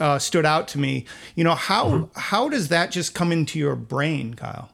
uh, 0.00 0.18
stood 0.18 0.46
out 0.46 0.66
to 0.68 0.78
me, 0.78 1.04
you 1.34 1.44
know 1.44 1.54
how 1.54 2.08
how 2.16 2.48
does 2.48 2.68
that 2.68 2.90
just 2.90 3.14
come 3.14 3.32
into 3.32 3.58
your 3.58 3.76
brain, 3.76 4.32
Kyle? 4.32 4.70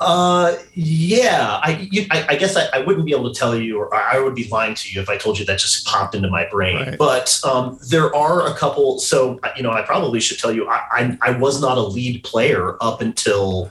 Uh, 0.00 0.56
yeah, 0.74 1.60
I, 1.62 1.88
you, 1.90 2.06
I, 2.10 2.26
I 2.30 2.36
guess 2.36 2.56
I, 2.56 2.66
I 2.74 2.80
wouldn't 2.80 3.06
be 3.06 3.12
able 3.12 3.32
to 3.32 3.38
tell 3.38 3.56
you, 3.56 3.78
or 3.78 3.94
I 3.94 4.18
would 4.18 4.34
be 4.34 4.48
lying 4.48 4.74
to 4.74 4.92
you 4.92 5.00
if 5.00 5.08
I 5.08 5.16
told 5.16 5.38
you 5.38 5.44
that 5.46 5.58
just 5.58 5.86
popped 5.86 6.16
into 6.16 6.28
my 6.28 6.48
brain. 6.50 6.76
Right. 6.76 6.98
But 6.98 7.40
um, 7.44 7.78
there 7.90 8.14
are 8.14 8.46
a 8.46 8.54
couple. 8.54 8.98
So 8.98 9.38
you 9.56 9.62
know, 9.62 9.70
I 9.70 9.82
probably 9.82 10.18
should 10.18 10.38
tell 10.38 10.52
you, 10.52 10.68
I, 10.68 10.82
I, 10.90 11.18
I 11.22 11.30
was 11.38 11.60
not 11.60 11.78
a 11.78 11.82
lead 11.82 12.24
player 12.24 12.76
up 12.80 13.00
until 13.00 13.70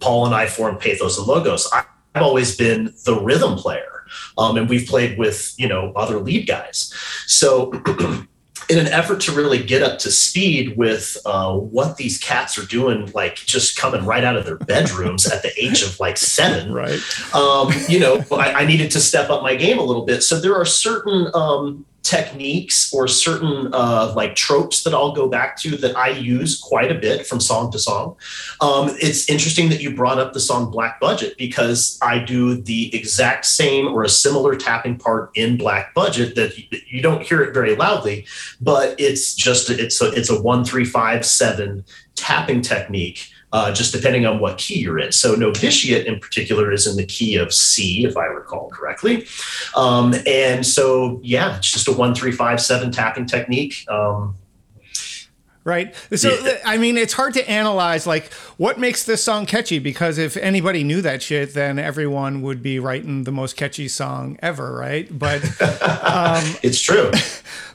Paul 0.00 0.26
and 0.26 0.34
I 0.34 0.46
formed 0.46 0.80
Pathos 0.80 1.18
and 1.18 1.26
Logos. 1.26 1.68
I, 1.72 1.84
I've 2.16 2.22
always 2.22 2.56
been 2.56 2.92
the 3.04 3.20
rhythm 3.20 3.56
player, 3.56 4.06
um, 4.36 4.56
and 4.56 4.68
we've 4.68 4.88
played 4.88 5.18
with 5.18 5.54
you 5.56 5.68
know 5.68 5.92
other 5.94 6.18
lead 6.18 6.46
guys. 6.46 6.92
So. 7.26 7.72
in 8.68 8.78
an 8.78 8.86
effort 8.88 9.20
to 9.22 9.32
really 9.32 9.62
get 9.62 9.82
up 9.82 9.98
to 10.00 10.10
speed 10.10 10.76
with 10.76 11.16
uh, 11.26 11.56
what 11.56 11.96
these 11.96 12.18
cats 12.18 12.58
are 12.58 12.66
doing, 12.66 13.10
like 13.14 13.36
just 13.36 13.76
coming 13.76 14.04
right 14.04 14.24
out 14.24 14.36
of 14.36 14.44
their 14.44 14.56
bedrooms 14.58 15.26
at 15.26 15.42
the 15.42 15.52
age 15.62 15.82
of 15.82 15.98
like 16.00 16.16
seven, 16.16 16.72
Right. 16.72 17.00
um, 17.34 17.72
you 17.88 17.98
know, 18.00 18.24
I, 18.32 18.62
I 18.62 18.66
needed 18.66 18.90
to 18.92 19.00
step 19.00 19.30
up 19.30 19.42
my 19.42 19.54
game 19.54 19.78
a 19.78 19.82
little 19.82 20.04
bit. 20.04 20.22
So 20.22 20.40
there 20.40 20.54
are 20.54 20.64
certain 20.64 21.28
um, 21.34 21.84
techniques 22.04 22.92
or 22.92 23.08
certain 23.08 23.72
uh, 23.72 24.12
like 24.14 24.36
tropes 24.36 24.84
that 24.84 24.94
I'll 24.94 25.12
go 25.12 25.26
back 25.26 25.56
to 25.60 25.76
that 25.78 25.96
I 25.96 26.10
use 26.10 26.60
quite 26.60 26.92
a 26.92 26.94
bit 26.94 27.26
from 27.26 27.40
song 27.40 27.72
to 27.72 27.78
song. 27.78 28.16
Um, 28.60 28.90
it's 29.00 29.28
interesting 29.28 29.70
that 29.70 29.80
you 29.80 29.96
brought 29.96 30.18
up 30.18 30.34
the 30.34 30.40
song 30.40 30.70
Black 30.70 31.00
Budget 31.00 31.36
because 31.38 31.98
I 32.02 32.18
do 32.18 32.60
the 32.60 32.94
exact 32.94 33.46
same 33.46 33.88
or 33.88 34.04
a 34.04 34.08
similar 34.08 34.54
tapping 34.54 34.98
part 34.98 35.30
in 35.34 35.56
Black 35.56 35.94
Budget 35.94 36.36
that 36.36 36.56
you, 36.56 36.78
you 36.86 37.02
don't 37.02 37.22
hear 37.22 37.42
it 37.42 37.54
very 37.54 37.74
loudly, 37.74 38.26
but 38.60 38.94
it's 39.00 39.34
just 39.34 39.70
it's 39.70 40.00
a 40.02 40.12
it's 40.12 40.30
a 40.30 40.40
one 40.40 40.64
three 40.64 40.84
five 40.84 41.24
seven 41.24 41.84
tapping 42.16 42.60
technique 42.60 43.30
uh, 43.54 43.72
just 43.72 43.92
depending 43.92 44.26
on 44.26 44.40
what 44.40 44.58
key 44.58 44.80
you're 44.80 44.98
in. 44.98 45.12
So 45.12 45.36
novitiate 45.36 46.06
in 46.06 46.18
particular 46.18 46.72
is 46.72 46.88
in 46.88 46.96
the 46.96 47.06
key 47.06 47.36
of 47.36 47.54
C, 47.54 48.04
if 48.04 48.16
I 48.16 48.24
recall 48.24 48.68
correctly. 48.68 49.26
Um, 49.76 50.12
and 50.26 50.66
so, 50.66 51.20
yeah, 51.22 51.56
it's 51.56 51.70
just 51.70 51.86
a 51.86 51.92
one, 51.92 52.16
three, 52.16 52.32
five, 52.32 52.60
seven 52.60 52.90
tapping 52.90 53.26
technique. 53.26 53.86
Um, 53.88 54.36
right? 55.64 55.94
So 56.14 56.28
yeah. 56.28 56.58
I 56.64 56.76
mean, 56.76 56.96
it's 56.96 57.14
hard 57.14 57.34
to 57.34 57.50
analyze 57.50 58.06
like 58.06 58.32
what 58.58 58.78
makes 58.78 59.04
this 59.04 59.24
song 59.24 59.46
catchy 59.46 59.78
because 59.78 60.18
if 60.18 60.36
anybody 60.36 60.84
knew 60.84 61.00
that 61.00 61.22
shit, 61.22 61.54
then 61.54 61.78
everyone 61.78 62.42
would 62.42 62.62
be 62.62 62.78
writing 62.78 63.24
the 63.24 63.32
most 63.32 63.56
catchy 63.56 63.88
song 63.88 64.38
ever, 64.42 64.74
right? 64.74 65.08
But 65.18 65.42
um, 65.82 66.44
it's 66.62 66.80
true. 66.80 67.10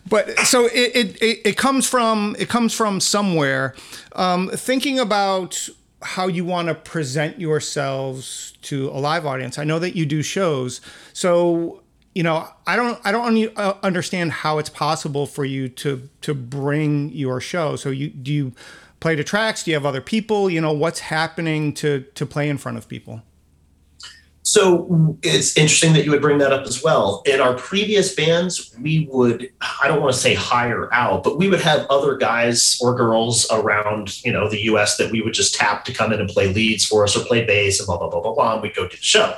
But 0.08 0.40
so 0.40 0.66
it, 0.66 1.22
it 1.22 1.42
it 1.46 1.58
comes 1.58 1.88
from 1.88 2.36
it 2.40 2.50
comes 2.50 2.74
from 2.74 3.00
somewhere. 3.00 3.76
Um, 4.14 4.50
thinking 4.50 4.98
about 4.98 5.70
how 6.02 6.28
you 6.28 6.46
want 6.46 6.70
to 6.70 6.74
present 6.74 7.40
yourselves 7.40 8.54
to 8.64 8.90
a 8.90 8.98
live 8.98 9.26
audience. 9.26 9.60
I 9.60 9.66
know 9.66 9.78
that 9.78 9.96
you 9.96 10.06
do 10.06 10.24
shows, 10.24 10.82
so 11.14 11.79
you 12.16 12.24
know, 12.24 12.48
I 12.66 12.76
don't 12.76 13.00
I 13.04 13.12
don't 13.12 13.58
uh, 13.58 13.76
understand 13.84 14.32
how 14.32 14.58
it's 14.58 14.70
possible 14.70 15.26
for 15.26 15.46
you 15.46 15.70
to 15.70 16.10
to 16.22 16.34
bring 16.34 17.12
your 17.12 17.40
show. 17.40 17.76
So 17.76 17.90
you 17.90 18.10
do 18.10 18.34
you 18.34 18.54
play 19.00 19.16
to 19.16 19.24
tracks? 19.24 19.64
Do 19.64 19.72
you 19.72 19.76
have 19.76 19.86
other 19.86 20.02
people? 20.02 20.50
You 20.50 20.62
know, 20.62 20.74
what's 20.74 21.00
happening 21.00 21.74
to 21.76 22.06
to 22.16 22.26
play 22.26 22.50
in 22.50 22.58
front 22.58 22.78
of 22.78 22.88
people? 22.88 23.22
So 24.50 25.16
it's 25.22 25.56
interesting 25.58 25.94
that 25.94 26.06
you 26.06 26.12
would 26.12 26.22
bring 26.22 26.40
that 26.40 26.52
up 26.52 26.66
as 26.66 26.82
well. 26.82 27.22
In 27.28 27.40
our 27.40 27.54
previous 27.54 28.16
bands, 28.16 28.76
we 28.82 29.08
would, 29.12 29.48
I 29.62 29.88
don't 29.88 30.02
want 30.02 30.12
to 30.12 30.20
say 30.20 30.34
hire 30.34 30.92
out, 30.92 31.24
but 31.24 31.38
we 31.38 31.50
would 31.50 31.62
have 31.62 31.86
other 31.92 32.18
guys 32.18 32.80
or 32.82 32.96
girls 32.96 33.46
around, 33.52 34.24
you 34.26 34.32
know, 34.32 34.50
the 34.50 34.62
US 34.62 34.98
that 34.98 35.12
we 35.12 35.22
would 35.22 35.34
just 35.34 35.54
tap 35.54 35.86
to 35.86 35.94
come 35.94 36.12
in 36.12 36.20
and 36.20 36.28
play 36.28 36.52
leads 36.52 36.84
for 36.84 37.04
us 37.04 37.16
or 37.16 37.24
play 37.26 37.46
bass 37.46 37.80
and 37.80 37.86
blah, 37.86 37.98
blah, 37.98 38.10
blah, 38.10 38.22
blah, 38.22 38.34
blah. 38.34 38.54
And 38.54 38.64
we'd 38.64 38.76
go 38.76 38.88
to 38.88 38.98
the 38.98 39.04
show. 39.04 39.36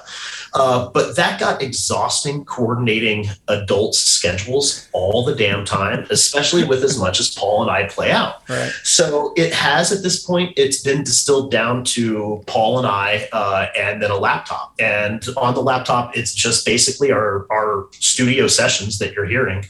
Uh, 0.54 0.90
but 0.90 1.16
that 1.16 1.40
got 1.40 1.62
exhausting 1.62 2.44
coordinating 2.46 3.28
adults' 3.48 4.00
schedules 4.00 4.90
all 4.92 5.24
the 5.24 5.36
damn 5.36 5.64
time, 5.64 6.06
especially 6.10 6.64
with 6.64 6.84
as 6.84 7.00
much 7.00 7.20
as 7.20 7.34
Paul 7.34 7.62
and 7.62 7.72
I 7.72 7.88
play 7.88 8.12
out. 8.12 8.36
Right. 8.52 8.72
So 8.84 9.34
it 9.38 9.54
has 9.54 9.94
at 9.94 10.04
this 10.04 10.26
point, 10.26 10.54
it's 10.58 10.82
been 10.82 11.06
distilled 11.06 11.52
down 11.52 11.86
to 11.86 12.44
Paul 12.48 12.80
and 12.80 12.88
I, 12.88 13.30
uh, 13.32 13.68
and 13.78 14.02
then 14.04 14.12
a 14.12 14.18
laptop. 14.18 14.74
And 14.78 15.26
on 15.38 15.54
the 15.54 15.62
laptop, 15.62 16.18
it's 16.18 16.34
just 16.34 16.66
basically 16.66 17.14
our, 17.14 17.48
our 17.50 17.88
studio 17.94 18.48
sessions 18.48 19.00
that 19.00 19.14
you're 19.14 19.26
hearing. 19.26 19.64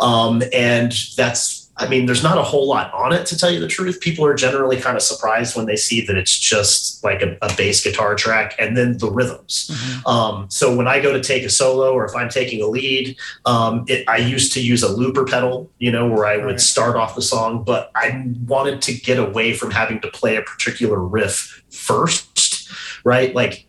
Um, 0.00 0.42
and 0.52 0.92
that's 1.16 1.63
I 1.76 1.88
mean, 1.88 2.06
there's 2.06 2.22
not 2.22 2.38
a 2.38 2.42
whole 2.42 2.68
lot 2.68 2.92
on 2.94 3.12
it 3.12 3.26
to 3.26 3.38
tell 3.38 3.50
you 3.50 3.58
the 3.58 3.66
truth. 3.66 4.00
People 4.00 4.24
are 4.24 4.34
generally 4.34 4.80
kind 4.80 4.96
of 4.96 5.02
surprised 5.02 5.56
when 5.56 5.66
they 5.66 5.74
see 5.76 6.04
that 6.06 6.16
it's 6.16 6.36
just 6.38 7.02
like 7.02 7.20
a, 7.20 7.36
a 7.42 7.52
bass 7.56 7.82
guitar 7.82 8.14
track 8.14 8.54
and 8.58 8.76
then 8.76 8.98
the 8.98 9.10
rhythms. 9.10 9.70
Mm-hmm. 9.72 10.06
Um, 10.06 10.50
so 10.50 10.74
when 10.74 10.86
I 10.86 11.00
go 11.00 11.12
to 11.12 11.20
take 11.20 11.42
a 11.42 11.50
solo 11.50 11.92
or 11.92 12.04
if 12.04 12.14
I'm 12.14 12.28
taking 12.28 12.62
a 12.62 12.66
lead, 12.66 13.16
um, 13.44 13.84
it, 13.88 14.08
I 14.08 14.18
used 14.18 14.52
to 14.52 14.62
use 14.62 14.82
a 14.84 14.88
looper 14.88 15.24
pedal, 15.24 15.68
you 15.78 15.90
know, 15.90 16.08
where 16.08 16.26
I 16.26 16.36
would 16.36 16.44
right. 16.44 16.60
start 16.60 16.96
off 16.96 17.16
the 17.16 17.22
song, 17.22 17.64
but 17.64 17.90
I 17.96 18.24
wanted 18.46 18.80
to 18.82 18.94
get 18.94 19.18
away 19.18 19.52
from 19.52 19.72
having 19.72 20.00
to 20.02 20.08
play 20.08 20.36
a 20.36 20.42
particular 20.42 21.00
riff 21.00 21.64
first, 21.70 22.70
right? 23.04 23.34
Like 23.34 23.66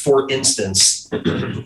for 0.00 0.30
instance, 0.30 1.08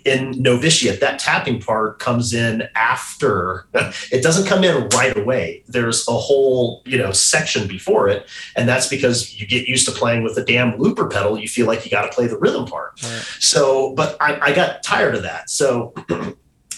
in 0.04 0.32
novitiate, 0.32 1.00
that 1.00 1.18
tapping 1.18 1.60
part 1.60 1.98
comes 1.98 2.34
in 2.34 2.64
after. 2.74 3.66
It 4.10 4.22
doesn't 4.22 4.46
come 4.46 4.64
in 4.64 4.88
right 4.88 5.16
away. 5.16 5.62
There's 5.68 6.06
a 6.08 6.12
whole 6.12 6.82
you 6.84 6.98
know 6.98 7.12
section 7.12 7.68
before 7.68 8.08
it, 8.08 8.28
and 8.56 8.68
that's 8.68 8.88
because 8.88 9.38
you 9.40 9.46
get 9.46 9.68
used 9.68 9.86
to 9.86 9.92
playing 9.92 10.22
with 10.22 10.34
the 10.34 10.44
damn 10.44 10.76
looper 10.78 11.08
pedal. 11.08 11.38
You 11.38 11.48
feel 11.48 11.66
like 11.66 11.84
you 11.84 11.90
got 11.90 12.02
to 12.02 12.14
play 12.14 12.26
the 12.26 12.38
rhythm 12.38 12.66
part. 12.66 13.02
Right. 13.02 13.22
So, 13.38 13.94
but 13.94 14.16
I, 14.20 14.38
I 14.40 14.52
got 14.54 14.82
tired 14.82 15.14
of 15.14 15.22
that. 15.22 15.50
So. 15.50 15.94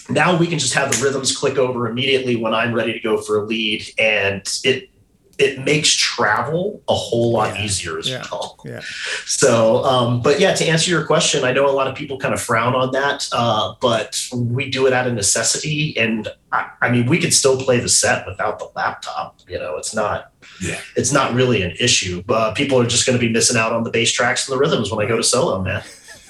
now 0.09 0.37
we 0.37 0.47
can 0.47 0.57
just 0.57 0.73
have 0.73 0.89
the 0.89 1.03
rhythms 1.03 1.35
click 1.35 1.57
over 1.57 1.85
immediately 1.85 2.37
when 2.37 2.53
I'm 2.53 2.73
ready 2.73 2.93
to 2.93 2.99
go 3.01 3.17
for 3.17 3.43
a 3.43 3.45
lead, 3.45 3.83
and 3.99 4.41
it 4.63 4.89
it 5.37 5.63
makes 5.63 5.93
travel 5.93 6.81
a 6.87 6.95
whole 6.95 7.31
lot 7.31 7.55
yeah. 7.55 7.63
easier 7.63 7.97
as 7.99 8.09
yeah. 8.09 8.25
well. 8.31 8.57
Yeah. 8.65 8.81
So, 9.25 9.83
um, 9.83 10.21
but 10.21 10.39
yeah, 10.39 10.53
to 10.53 10.65
answer 10.65 10.89
your 10.89 11.05
question, 11.05 11.43
I 11.43 11.51
know 11.51 11.69
a 11.69 11.71
lot 11.71 11.87
of 11.87 11.95
people 11.95 12.17
kind 12.17 12.33
of 12.33 12.41
frown 12.41 12.73
on 12.73 12.91
that, 12.91 13.27
uh, 13.31 13.75
but 13.79 14.19
we 14.33 14.69
do 14.69 14.87
it 14.87 14.93
out 14.93 15.05
of 15.05 15.13
necessity. 15.13 15.97
And 15.97 16.27
I, 16.51 16.69
I, 16.81 16.89
mean, 16.89 17.05
we 17.05 17.19
could 17.19 17.33
still 17.33 17.59
play 17.59 17.79
the 17.79 17.89
set 17.89 18.25
without 18.25 18.57
the 18.57 18.69
laptop. 18.75 19.39
You 19.47 19.59
know, 19.59 19.77
it's 19.77 19.93
not. 19.93 20.31
Yeah. 20.61 20.79
It's 20.95 21.11
not 21.11 21.33
really 21.33 21.61
an 21.61 21.75
issue, 21.79 22.23
but 22.23 22.55
people 22.55 22.79
are 22.79 22.87
just 22.87 23.05
going 23.05 23.19
to 23.19 23.23
be 23.23 23.31
missing 23.31 23.57
out 23.57 23.73
on 23.73 23.83
the 23.83 23.91
bass 23.91 24.11
tracks 24.11 24.47
and 24.47 24.55
the 24.55 24.59
rhythms 24.59 24.91
when 24.91 25.05
I 25.05 25.07
go 25.07 25.17
to 25.17 25.23
solo, 25.23 25.61
man. 25.61 25.83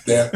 Yeah. 0.05 0.31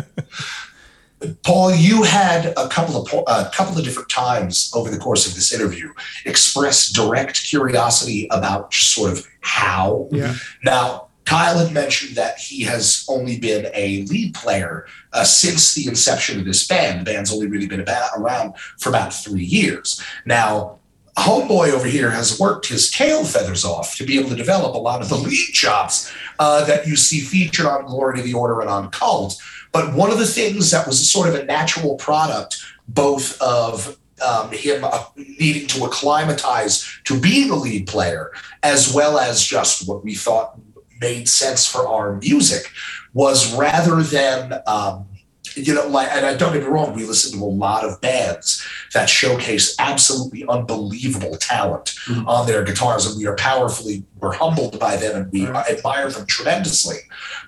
Paul, 1.44 1.74
you 1.76 2.04
had 2.04 2.54
a 2.58 2.68
couple 2.70 2.98
of 2.98 3.26
a 3.28 3.50
couple 3.54 3.78
of 3.78 3.84
different 3.84 4.10
times 4.10 4.72
over 4.74 4.90
the 4.90 4.98
course 4.98 5.28
of 5.28 5.36
this 5.36 5.54
interview 5.54 5.94
expressed 6.26 6.96
direct 6.96 7.44
curiosity 7.44 8.28
about 8.32 8.72
just 8.72 8.94
sort 8.94 9.12
of 9.12 9.28
how. 9.42 10.08
Yeah. 10.12 10.36
Now, 10.64 11.10
Kyle 11.26 11.60
had 11.60 11.74
mentioned 11.74 12.18
that 12.18 12.40
he 12.40 12.64
has 12.64 13.06
only 13.08 13.40
been 13.40 13.68
a 13.74 14.04
lead 14.04 14.34
player 14.34 14.86
uh, 15.14 15.24
since 15.24 15.74
the 15.74 15.88
inception 15.88 16.40
of 16.40 16.46
this 16.46 16.68
band. 16.68 17.02
The 17.02 17.06
band's 17.06 17.32
only 17.32 17.48
really 17.48 17.68
been 17.68 17.80
about, 17.80 18.10
around 18.18 18.58
for 18.80 18.90
about 18.90 19.14
three 19.14 19.46
years. 19.46 20.02
Now, 20.26 20.80
Homeboy 21.18 21.72
over 21.72 21.88
here 21.88 22.10
has 22.10 22.40
worked 22.40 22.68
his 22.68 22.90
tail 22.90 23.24
feathers 23.26 23.66
off 23.66 23.96
to 23.98 24.06
be 24.06 24.18
able 24.18 24.30
to 24.30 24.36
develop 24.36 24.76
a 24.76 24.80
lot 24.80 25.02
of 25.02 25.10
the 25.10 25.16
lead 25.16 25.54
chops 25.54 26.12
uh, 26.40 26.66
that 26.66 26.88
you 26.88 26.96
see 26.96 27.20
featured 27.20 27.66
on 27.66 27.86
Glory 27.86 28.18
to 28.18 28.24
the 28.24 28.34
Order 28.34 28.62
and 28.62 28.70
on 28.70 28.90
Cult. 28.92 29.42
But 29.72 29.94
one 29.94 30.12
of 30.12 30.20
the 30.20 30.28
things 30.28 30.72
that 30.72 30.88
was 30.88 31.12
sort 31.12 31.30
of 31.30 31.36
a 31.36 31.46
natural 31.46 31.96
product, 31.96 32.62
both 32.88 33.42
of 33.42 33.98
um, 34.26 34.52
him 34.52 34.84
uh, 34.84 35.04
needing 35.16 35.68
to 35.68 35.86
acclimatize 35.86 37.00
to 37.06 37.20
being 37.20 37.50
a 37.50 37.56
lead 37.56 37.88
player, 37.88 38.32
as 38.64 38.94
well 38.94 39.18
as 39.18 39.44
just 39.44 39.88
what 39.88 40.04
we 40.04 40.16
thought 40.16 40.60
made 41.00 41.28
sense 41.28 41.66
for 41.66 41.88
our 41.88 42.18
music, 42.18 42.72
was 43.14 43.54
rather 43.56 44.04
than 44.04 44.62
um, 44.68 45.08
you 45.56 45.74
know, 45.74 45.88
like, 45.88 46.10
and 46.12 46.26
I 46.26 46.36
don't 46.36 46.54
get 46.54 46.64
me 46.64 46.68
wrong, 46.68 46.94
we 46.94 47.06
listen 47.06 47.38
to 47.38 47.44
a 47.44 47.48
lot 47.48 47.84
of 47.84 48.00
bands 48.02 48.66
that 48.94 49.10
showcase 49.10 49.76
absolutely 49.80 50.46
unbelievable 50.48 51.38
talent 51.38 51.94
mm-hmm. 52.06 52.28
on 52.28 52.48
their 52.48 52.64
guitars, 52.64 53.06
and 53.06 53.18
we 53.18 53.26
are 53.28 53.36
powerfully, 53.36 54.04
we're 54.20 54.34
humbled 54.34 54.80
by 54.80 54.96
them 54.96 55.16
and 55.16 55.32
we 55.32 55.48
right. 55.48 55.70
admire 55.70 56.10
them 56.10 56.26
tremendously. 56.26 56.98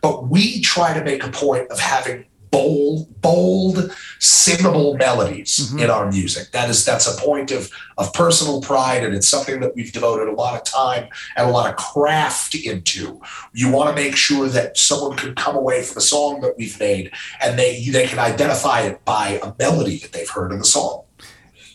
But 0.02 0.28
we 0.28 0.62
try 0.62 0.94
to 0.94 1.04
make 1.04 1.24
a 1.24 1.32
point 1.32 1.70
of 1.70 1.80
having 1.80 2.26
bold, 2.54 3.20
bold, 3.20 3.92
singable 4.20 4.96
melodies 4.96 5.58
mm-hmm. 5.58 5.80
in 5.80 5.90
our 5.90 6.12
music. 6.12 6.52
That 6.52 6.70
is 6.70 6.86
that's 6.86 7.08
a 7.08 7.20
point 7.20 7.50
of 7.50 7.72
of 7.98 8.14
personal 8.14 8.62
pride, 8.62 9.04
and 9.04 9.16
it's 9.16 9.28
something 9.28 9.60
that 9.62 9.76
we've 9.76 9.92
devoted 9.92 10.28
a 10.28 10.36
lot 10.36 10.56
of 10.56 10.64
time 10.64 11.10
and 11.36 11.50
a 11.50 11.52
lot 11.52 11.68
of 11.68 11.76
craft 11.78 12.54
into. 12.54 13.20
You 13.54 13.72
want 13.72 13.90
to 13.90 13.96
make 13.96 14.16
sure 14.16 14.48
that 14.50 14.78
someone 14.78 15.18
can 15.18 15.34
come 15.34 15.56
away 15.56 15.82
from 15.82 15.98
a 15.98 16.02
song 16.02 16.42
that 16.42 16.56
we've 16.56 16.80
made 16.80 17.12
and 17.42 17.58
they 17.58 17.84
they 17.90 18.06
can 18.06 18.20
identify 18.20 18.82
it 18.82 19.04
by 19.04 19.40
a 19.42 19.54
melody 19.58 19.98
that 19.98 20.14
they've 20.14 20.30
heard 20.30 20.52
in 20.52 20.60
the 20.60 20.66
song 20.66 21.04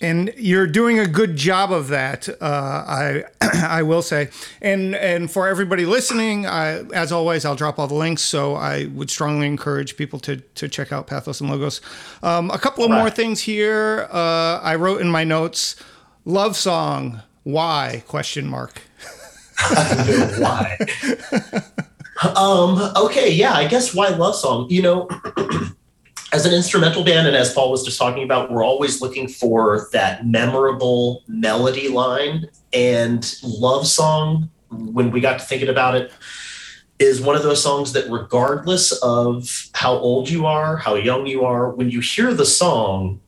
and 0.01 0.33
you're 0.37 0.67
doing 0.67 0.99
a 0.99 1.07
good 1.07 1.37
job 1.37 1.73
of 1.73 1.89
that. 1.89 2.29
Uh, 2.29 2.85
I 2.87 3.25
I 3.41 3.83
will 3.83 4.03
say, 4.03 4.31
and 4.61 4.95
and 4.95 5.31
for 5.31 5.49
everybody 5.49 5.87
listening, 5.87 6.47
I, 6.47 6.83
as 6.93 7.13
always, 7.13 7.45
I'll 7.45 7.57
drop 7.57 7.79
all 7.79 7.87
the 7.87 7.95
links. 7.95 8.23
So 8.23 8.55
I 8.55 8.87
would 8.87 9.11
strongly 9.11 9.47
encourage 9.47 9.97
people 9.97 10.19
to 10.21 10.37
to 10.37 10.69
check 10.69 10.93
out 10.93 11.07
Pathos 11.07 11.41
and 11.41 11.51
Logos. 11.51 11.81
Um, 12.23 12.51
a 12.51 12.59
couple 12.59 12.85
of 12.85 12.91
right. 12.91 12.99
more 12.99 13.11
things 13.11 13.41
here. 13.41 14.09
Uh, 14.11 14.61
I 14.63 14.77
wrote 14.77 15.01
in 15.01 15.09
my 15.11 15.25
notes, 15.25 15.77
love 16.25 16.57
song. 16.57 17.23
Why? 17.45 18.03
Question 18.07 18.47
mark. 18.47 18.83
why? 20.39 20.79
um. 22.37 22.93
Okay. 22.97 23.33
Yeah. 23.33 23.55
I 23.55 23.67
guess 23.67 23.95
why 23.95 24.09
love 24.09 24.37
song. 24.37 24.67
You 24.71 24.83
know. 24.83 25.09
as 26.33 26.45
an 26.45 26.53
instrumental 26.53 27.05
band, 27.05 27.27
and 27.27 27.37
as 27.37 27.55
Paul 27.55 27.71
was 27.71 27.85
just 27.85 27.99
talking 27.99 28.23
about, 28.23 28.51
we're 28.51 28.65
always 28.65 29.01
looking 29.01 29.29
for 29.29 29.89
that 29.93 30.27
memorable 30.27 31.23
melody 31.27 31.89
line 31.89 32.47
and 32.73 33.35
love 33.43 33.87
song. 33.87 34.51
When 34.71 35.11
we 35.11 35.21
got 35.21 35.39
to 35.39 35.45
thinking 35.45 35.69
about 35.71 35.95
it, 35.95 36.13
is 36.99 37.21
one 37.21 37.37
of 37.37 37.43
those 37.43 37.63
songs 37.63 37.93
that, 37.93 38.11
regardless 38.11 38.93
of 39.03 39.71
how 39.73 39.95
old 39.95 40.29
you 40.29 40.47
are, 40.47 40.77
how 40.77 40.97
young 40.97 41.27
you 41.27 41.45
are, 41.45 41.71
when 41.71 41.91
you 41.91 42.01
hear 42.01 42.35
the 42.35 42.45
song, 42.45 43.21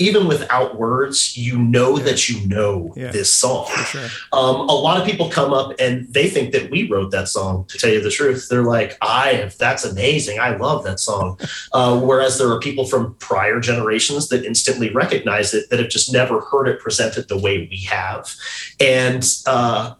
even 0.00 0.26
without 0.26 0.76
words, 0.76 1.36
you 1.36 1.58
know 1.58 1.98
yeah. 1.98 2.04
that 2.04 2.28
you 2.28 2.46
know 2.48 2.92
yeah. 2.96 3.12
this 3.12 3.32
song. 3.32 3.68
Sure. 3.84 4.08
Um, 4.32 4.56
a 4.68 4.72
lot 4.72 4.98
of 4.98 5.06
people 5.06 5.28
come 5.28 5.52
up 5.52 5.74
and 5.78 6.12
they 6.12 6.28
think 6.28 6.52
that 6.52 6.70
we 6.70 6.88
wrote 6.88 7.10
that 7.10 7.28
song. 7.28 7.66
To 7.68 7.78
tell 7.78 7.90
you 7.90 8.00
the 8.00 8.10
truth, 8.10 8.48
they're 8.48 8.64
like, 8.64 8.96
"I, 9.02 9.34
have 9.34 9.56
that's 9.58 9.84
amazing. 9.84 10.40
I 10.40 10.56
love 10.56 10.84
that 10.84 10.98
song." 10.98 11.38
Uh, 11.72 12.00
whereas 12.00 12.38
there 12.38 12.50
are 12.50 12.58
people 12.58 12.84
from 12.84 13.14
prior 13.16 13.60
generations 13.60 14.28
that 14.28 14.44
instantly 14.44 14.90
recognize 14.90 15.52
it 15.52 15.68
that 15.70 15.78
have 15.78 15.88
just 15.88 16.12
never 16.12 16.40
heard 16.40 16.66
it 16.66 16.80
presented 16.80 17.28
the 17.28 17.38
way 17.38 17.68
we 17.70 17.78
have, 17.78 18.34
and 18.80 19.24
uh, 19.46 19.94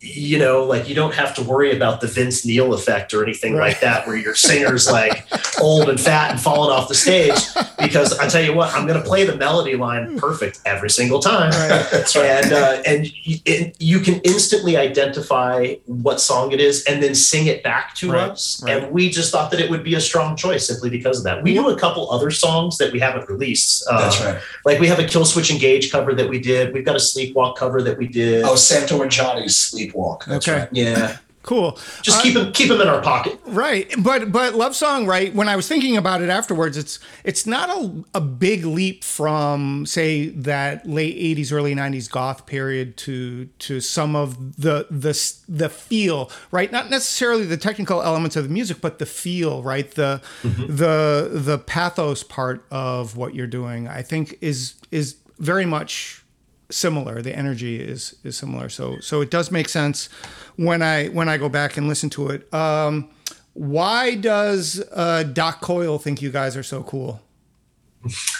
you 0.00 0.38
know, 0.38 0.64
like 0.64 0.88
you 0.88 0.94
don't 0.94 1.14
have 1.14 1.34
to 1.34 1.42
worry 1.42 1.74
about 1.76 2.00
the 2.00 2.06
Vince 2.06 2.46
Neil 2.46 2.72
effect 2.74 3.12
or 3.12 3.22
anything 3.24 3.54
Right. 3.54 3.68
like 3.72 3.80
that, 3.80 4.06
where 4.06 4.16
your 4.16 4.34
singer's 4.34 4.90
like 4.90 5.26
old 5.60 5.88
and 5.88 6.00
fat 6.00 6.30
and 6.30 6.40
falling 6.40 6.70
off 6.70 6.88
the 6.88 6.94
stage. 6.94 7.34
Because 7.78 8.16
I 8.18 8.28
tell 8.28 8.42
you 8.42 8.54
what, 8.54 8.72
I'm 8.74 8.86
going 8.86 9.00
to 9.00 9.06
play 9.08 9.24
the 9.24 9.36
melody 9.36 9.74
line 9.76 10.18
perfect 10.18 10.60
every 10.66 10.90
single 10.90 11.20
time. 11.20 11.50
Right. 11.50 12.16
And 12.16 12.52
uh, 12.52 12.82
and 12.86 13.06
it, 13.24 13.76
you 13.80 14.00
can 14.00 14.20
instantly 14.24 14.76
identify 14.76 15.74
what 15.86 16.20
song 16.20 16.52
it 16.52 16.60
is, 16.60 16.84
and 16.84 17.02
then 17.02 17.14
sing 17.14 17.46
it 17.46 17.62
back 17.62 17.94
to 17.96 18.12
Right, 18.12 18.30
us. 18.30 18.62
And 18.66 18.90
we 18.92 19.10
just 19.10 19.32
thought 19.32 19.50
that 19.50 19.60
it 19.60 19.68
would 19.70 19.82
be 19.84 19.94
a 19.94 20.00
strong 20.00 20.36
choice 20.36 20.66
simply 20.66 20.90
because 20.90 21.18
of 21.18 21.24
that. 21.24 21.42
We 21.42 21.54
do 21.54 21.68
a 21.68 21.76
couple 21.78 22.10
other 22.10 22.30
songs 22.30 22.78
that 22.78 22.92
we 22.92 23.00
haven't 23.00 23.28
released. 23.28 23.84
Uh, 23.90 24.00
That's 24.02 24.20
right. 24.24 24.40
Like 24.64 24.78
we 24.80 24.86
have 24.88 24.98
a 24.98 25.04
Killswitch 25.04 25.50
Engage 25.50 25.90
cover 25.90 26.14
that 26.14 26.28
we 26.28 26.38
did. 26.38 26.72
We've 26.72 26.84
got 26.84 26.94
a 26.96 27.00
Sleepwalk 27.00 27.56
cover 27.56 27.82
that 27.82 27.98
we 27.98 28.06
did. 28.06 28.44
Oh, 28.44 28.54
Santo 28.56 29.02
and 29.02 29.10
Johnny's 29.10 29.54
Sleepwalk. 29.56 29.88
That's 30.26 30.46
Okay. 30.48 30.58
right. 30.60 30.68
yeah. 30.72 31.16
Cool. 31.44 31.78
Just 32.02 32.18
Uh, 32.18 32.22
keep 32.22 32.34
them 32.34 32.52
keep 32.52 32.68
them 32.68 32.80
in 32.82 32.88
our 32.88 33.00
pocket. 33.00 33.40
Right, 33.46 33.90
but 34.00 34.30
but 34.30 34.54
love 34.54 34.76
song, 34.76 35.06
right? 35.06 35.34
When 35.34 35.48
I 35.48 35.56
was 35.56 35.66
thinking 35.66 35.96
about 35.96 36.20
it 36.20 36.28
afterwards, 36.28 36.76
it's 36.76 36.98
it's 37.24 37.46
not 37.46 37.70
a, 37.70 38.04
a 38.16 38.20
big 38.20 38.66
leap 38.66 39.02
from 39.02 39.86
say 39.86 40.28
that 40.28 40.86
late 40.86 41.16
'80s, 41.38 41.50
early 41.50 41.74
'90s 41.74 42.10
goth 42.10 42.44
period 42.44 42.98
to 42.98 43.46
to 43.60 43.80
some 43.80 44.14
of 44.14 44.60
the 44.60 44.88
the 44.90 45.14
the 45.48 45.70
feel, 45.70 46.30
right? 46.50 46.70
Not 46.70 46.90
necessarily 46.90 47.46
the 47.46 47.56
technical 47.56 48.02
elements 48.02 48.36
of 48.36 48.44
the 48.44 48.50
music, 48.52 48.82
but 48.82 48.98
the 48.98 49.06
feel, 49.06 49.62
right? 49.62 49.90
The 49.90 50.20
the 50.42 51.30
the 51.32 51.56
pathos 51.56 52.22
part 52.24 52.66
of 52.70 53.16
what 53.16 53.34
you're 53.34 53.46
doing, 53.46 53.88
I 53.88 54.02
think, 54.02 54.36
is 54.42 54.74
is 54.90 55.16
very 55.38 55.64
much 55.64 56.24
similar. 56.70 57.22
The 57.22 57.36
energy 57.36 57.80
is 57.80 58.16
is 58.24 58.36
similar. 58.36 58.68
So 58.68 58.98
so 59.00 59.20
it 59.20 59.30
does 59.30 59.50
make 59.50 59.68
sense 59.68 60.08
when 60.56 60.82
i 60.82 61.06
when 61.08 61.28
i 61.28 61.36
go 61.36 61.48
back 61.48 61.76
and 61.76 61.88
listen 61.88 62.10
to 62.10 62.28
it. 62.28 62.52
Um 62.52 63.08
why 63.54 64.14
does 64.14 64.82
uh 64.92 65.22
doc 65.24 65.60
coyle 65.60 65.98
think 65.98 66.22
you 66.22 66.30
guys 66.30 66.56
are 66.56 66.62
so 66.62 66.82
cool 66.82 67.20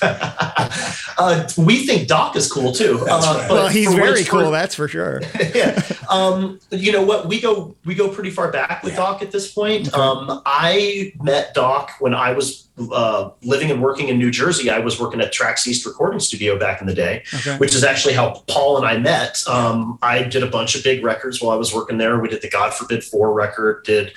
Uh, 0.02 1.48
we 1.58 1.84
think 1.86 2.08
Doc 2.08 2.36
is 2.36 2.50
cool 2.50 2.72
too. 2.72 3.02
That's 3.04 3.26
Uh, 3.26 3.34
right. 3.34 3.48
but 3.48 3.54
well 3.54 3.68
he's 3.68 3.92
very 3.92 4.24
cool 4.24 4.44
for- 4.46 4.50
that's 4.50 4.74
for 4.74 4.88
sure 4.88 5.20
yeah. 5.54 5.82
Um, 6.08 6.60
you 6.70 6.92
know 6.92 7.02
what? 7.02 7.26
We 7.26 7.40
go 7.40 7.74
we 7.84 7.94
go 7.94 8.08
pretty 8.08 8.30
far 8.30 8.50
back 8.50 8.82
with 8.82 8.96
Doc 8.96 9.22
at 9.22 9.30
this 9.32 9.52
point. 9.52 9.92
Um, 9.94 10.42
I 10.46 11.12
met 11.22 11.54
Doc 11.54 11.92
when 11.98 12.14
I 12.14 12.32
was 12.32 12.68
uh, 12.92 13.30
living 13.42 13.70
and 13.72 13.82
working 13.82 14.08
in 14.08 14.18
New 14.18 14.30
Jersey. 14.30 14.70
I 14.70 14.78
was 14.78 15.00
working 15.00 15.20
at 15.20 15.32
Trax 15.34 15.66
East 15.66 15.84
Recording 15.84 16.20
Studio 16.20 16.56
back 16.58 16.80
in 16.80 16.86
the 16.86 16.94
day, 16.94 17.24
okay 17.34 17.56
which 17.58 17.74
is 17.74 17.82
actually 17.82 18.14
how 18.14 18.42
Paul 18.46 18.76
and 18.78 18.86
I 18.86 18.96
met. 18.98 19.42
Um, 19.48 19.98
I 20.00 20.22
did 20.22 20.42
a 20.44 20.46
bunch 20.46 20.76
of 20.76 20.84
big 20.84 21.02
records 21.04 21.42
while 21.42 21.50
I 21.50 21.56
was 21.56 21.74
working 21.74 21.98
there. 21.98 22.18
We 22.20 22.28
did 22.28 22.40
the 22.42 22.48
God 22.48 22.72
Forbid 22.72 23.02
Four 23.02 23.32
record, 23.32 23.84
did 23.84 24.12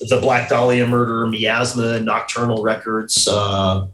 the 0.00 0.18
Black 0.20 0.48
Dahlia 0.48 0.86
Murder, 0.86 1.26
Miasma, 1.26 2.00
Nocturnal 2.00 2.62
records. 2.62 3.28
Uh, 3.28 3.86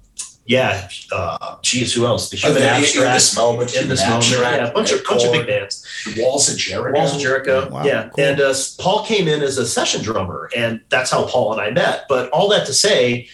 yeah, 0.44 0.88
uh, 1.12 1.56
geez, 1.62 1.92
who 1.94 2.04
else? 2.06 2.30
The 2.30 2.36
Oh, 2.44 2.48
Human 2.48 2.62
the- 2.62 2.68
in 2.68 2.74
Abstract. 2.82 3.14
this 3.14 3.36
moment, 3.36 3.74
In 3.76 3.88
this 3.88 4.04
moment, 4.06 4.28
yeah, 4.30 4.66
a 4.68 4.72
bunch 4.72 4.90
of 4.92 5.04
bunch 5.04 5.24
of 5.24 5.32
big 5.32 5.46
bands. 5.46 5.86
Walls 6.16 6.48
of 6.50 6.58
Jericho. 6.58 6.98
Walls 6.98 7.14
of 7.14 7.20
Jericho. 7.20 7.68
Wow, 7.70 7.84
yeah. 7.84 8.08
cool. 8.14 8.24
And 8.24 8.40
uh, 8.40 8.54
Paul 8.78 9.04
came 9.04 9.28
in 9.28 9.42
as 9.42 9.58
a 9.58 9.66
session 9.66 10.02
drummer, 10.02 10.50
and 10.56 10.80
that's 10.88 11.10
how 11.10 11.26
Paul 11.26 11.52
and 11.52 11.60
I 11.60 11.70
met. 11.70 12.06
But 12.08 12.28
all 12.30 12.48
that 12.48 12.66
to 12.66 12.72
say, 12.74 13.28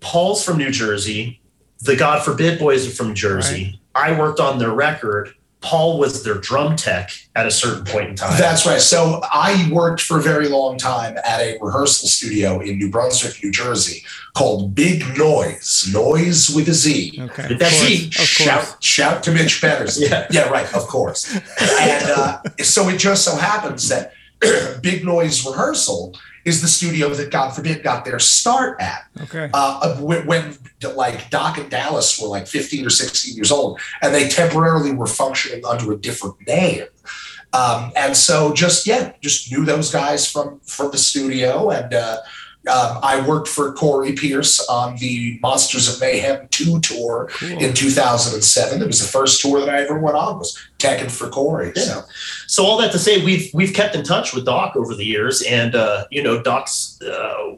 Paul's 0.00 0.42
from 0.44 0.56
New 0.58 0.70
Jersey. 0.70 1.40
The 1.80 1.96
God 1.96 2.22
Forbid 2.24 2.58
Boys 2.58 2.86
are 2.86 2.90
from 2.90 3.14
Jersey. 3.14 3.80
I 3.94 4.18
worked 4.18 4.38
on 4.40 4.58
their 4.58 4.70
record. 4.72 5.32
Paul 5.60 5.98
was 5.98 6.22
their 6.22 6.36
drum 6.36 6.76
tech 6.76 7.10
at 7.36 7.46
a 7.46 7.50
certain 7.50 7.84
point 7.84 8.08
in 8.10 8.16
time. 8.16 8.38
That's 8.38 8.66
right. 8.66 8.80
So 8.80 9.20
I 9.30 9.68
worked 9.70 10.00
for 10.00 10.18
a 10.18 10.22
very 10.22 10.48
long 10.48 10.78
time 10.78 11.18
at 11.24 11.40
a 11.40 11.58
rehearsal 11.60 12.08
studio 12.08 12.60
in 12.60 12.78
New 12.78 12.90
Brunswick, 12.90 13.42
New 13.44 13.50
Jersey, 13.50 14.02
called 14.34 14.74
Big 14.74 15.04
Noise. 15.18 15.90
Noise 15.92 16.50
with 16.50 16.68
a 16.68 16.74
Z. 16.74 17.18
okay 17.20 17.54
That's 17.54 17.74
of 17.74 17.78
course, 17.78 17.88
he. 17.88 18.10
Shout, 18.10 18.76
shout 18.82 19.22
to 19.24 19.32
Mitch 19.32 19.60
Betters. 19.60 20.00
Yeah. 20.00 20.26
yeah, 20.30 20.48
right. 20.48 20.72
Of 20.74 20.86
course. 20.86 21.34
And 21.60 22.10
uh, 22.10 22.42
so 22.62 22.88
it 22.88 22.98
just 22.98 23.24
so 23.24 23.36
happens 23.36 23.88
that 23.88 24.14
Big 24.82 25.04
Noise 25.04 25.44
Rehearsal 25.46 26.14
is 26.44 26.62
the 26.62 26.68
studio 26.68 27.10
that 27.10 27.30
God 27.30 27.50
forbid 27.50 27.82
got 27.82 28.04
their 28.04 28.18
start 28.18 28.80
at. 28.80 29.04
okay 29.22 29.50
uh, 29.52 29.96
when, 29.96 30.26
when 30.26 30.56
like 30.94 31.30
Doc 31.30 31.58
and 31.58 31.70
Dallas 31.70 32.20
were 32.20 32.28
like 32.28 32.46
15 32.46 32.86
or 32.86 32.90
16 32.90 33.36
years 33.36 33.50
old, 33.50 33.80
and 34.02 34.14
they 34.14 34.28
temporarily 34.28 34.92
were 34.92 35.06
functioning 35.06 35.64
under 35.64 35.92
a 35.92 35.96
different 35.96 36.36
name. 36.46 36.86
Um, 37.52 37.92
and 37.96 38.16
so 38.16 38.52
just 38.54 38.86
yeah, 38.86 39.12
just 39.20 39.50
knew 39.50 39.64
those 39.64 39.90
guys 39.90 40.30
from 40.30 40.60
from 40.60 40.90
the 40.92 40.98
studio, 40.98 41.70
and 41.70 41.92
uh, 41.92 42.18
um, 42.70 42.98
I 43.02 43.26
worked 43.26 43.48
for 43.48 43.72
Corey 43.72 44.12
Pierce 44.12 44.60
on 44.68 44.96
the 44.96 45.38
Monsters 45.42 45.92
of 45.92 46.00
Mayhem 46.00 46.48
2 46.48 46.80
tour 46.80 47.28
cool. 47.32 47.58
in 47.58 47.74
2007. 47.74 48.82
It 48.82 48.86
was 48.86 49.00
the 49.00 49.06
first 49.08 49.42
tour 49.42 49.60
that 49.60 49.68
I 49.68 49.82
ever 49.82 49.98
went 49.98 50.16
on 50.16 50.38
was 50.38 50.58
teching 50.78 51.10
for 51.10 51.28
Corey. 51.28 51.72
So 51.74 52.04
so 52.46 52.64
all 52.64 52.78
that 52.78 52.92
to 52.92 52.98
say, 52.98 53.24
we've 53.24 53.52
we've 53.54 53.72
kept 53.72 53.94
in 53.94 54.02
touch 54.02 54.34
with 54.34 54.44
Doc 54.44 54.76
over 54.76 54.94
the 54.94 55.04
years, 55.04 55.42
and 55.42 55.74
uh, 55.74 56.04
you 56.10 56.22
know, 56.22 56.42
Doc's 56.42 57.00
uh, 57.02 57.56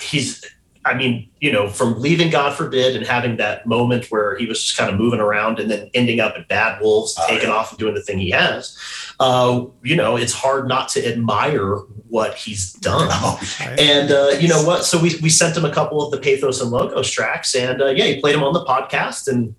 he's. 0.00 0.44
I 0.88 0.94
mean, 0.94 1.28
you 1.40 1.52
know, 1.52 1.68
from 1.68 2.00
leaving 2.00 2.30
God 2.30 2.56
forbid 2.56 2.96
and 2.96 3.06
having 3.06 3.36
that 3.36 3.66
moment 3.66 4.06
where 4.10 4.36
he 4.36 4.46
was 4.46 4.62
just 4.62 4.76
kind 4.76 4.90
of 4.90 4.98
moving 4.98 5.20
around 5.20 5.58
and 5.60 5.70
then 5.70 5.90
ending 5.94 6.18
up 6.20 6.34
at 6.36 6.48
Bad 6.48 6.80
Wolves, 6.80 7.16
Oh, 7.18 7.26
taking 7.28 7.48
yeah. 7.48 7.54
off 7.54 7.70
and 7.70 7.78
doing 7.78 7.94
the 7.94 8.02
thing 8.02 8.18
he 8.18 8.30
has, 8.30 8.76
uh, 9.20 9.64
you 9.82 9.94
know, 9.96 10.16
it's 10.16 10.32
hard 10.32 10.66
not 10.68 10.88
to 10.90 11.06
admire 11.06 11.76
what 12.08 12.34
he's 12.34 12.72
done. 12.74 13.08
oh, 13.10 13.38
Right. 13.60 13.78
And 13.78 14.10
uh, 14.10 14.30
you 14.40 14.48
know 14.48 14.62
what? 14.64 14.84
So 14.84 14.98
we, 15.00 15.14
we 15.22 15.28
sent 15.28 15.56
him 15.56 15.64
a 15.64 15.72
couple 15.72 16.02
of 16.04 16.10
the 16.10 16.18
Pathos 16.18 16.60
and 16.60 16.70
Logos 16.70 17.10
tracks, 17.10 17.54
and 17.54 17.80
uh, 17.82 17.86
yeah, 17.88 18.04
he 18.06 18.20
played 18.20 18.34
them 18.34 18.42
on 18.44 18.52
the 18.54 18.64
podcast 18.64 19.28
and 19.28 19.54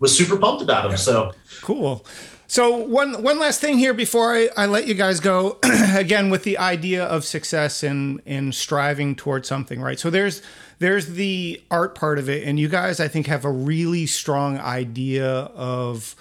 was 0.00 0.16
super 0.16 0.36
pumped 0.36 0.62
about 0.62 0.82
them. 0.82 0.92
Yeah. 0.92 0.96
So 0.96 1.32
Cool. 1.60 2.04
So 2.52 2.76
one 2.76 3.22
one 3.22 3.38
last 3.38 3.62
thing 3.62 3.78
here 3.78 3.94
before 3.94 4.34
I, 4.34 4.50
I 4.54 4.66
let 4.66 4.86
you 4.86 4.92
guys 4.92 5.20
go. 5.20 5.58
Again, 5.94 6.28
with 6.28 6.42
the 6.42 6.58
idea 6.58 7.02
of 7.02 7.24
success 7.24 7.82
and 7.82 8.20
in 8.26 8.52
striving 8.52 9.16
towards 9.16 9.48
something, 9.48 9.80
right? 9.80 9.98
So 9.98 10.10
there's 10.10 10.42
there's 10.78 11.14
the 11.14 11.62
art 11.70 11.94
part 11.94 12.18
of 12.18 12.28
it, 12.28 12.46
and 12.46 12.60
you 12.60 12.68
guys 12.68 13.00
I 13.00 13.08
think 13.08 13.26
have 13.26 13.46
a 13.46 13.50
really 13.50 14.04
strong 14.04 14.58
idea 14.58 15.26
of 15.26 16.14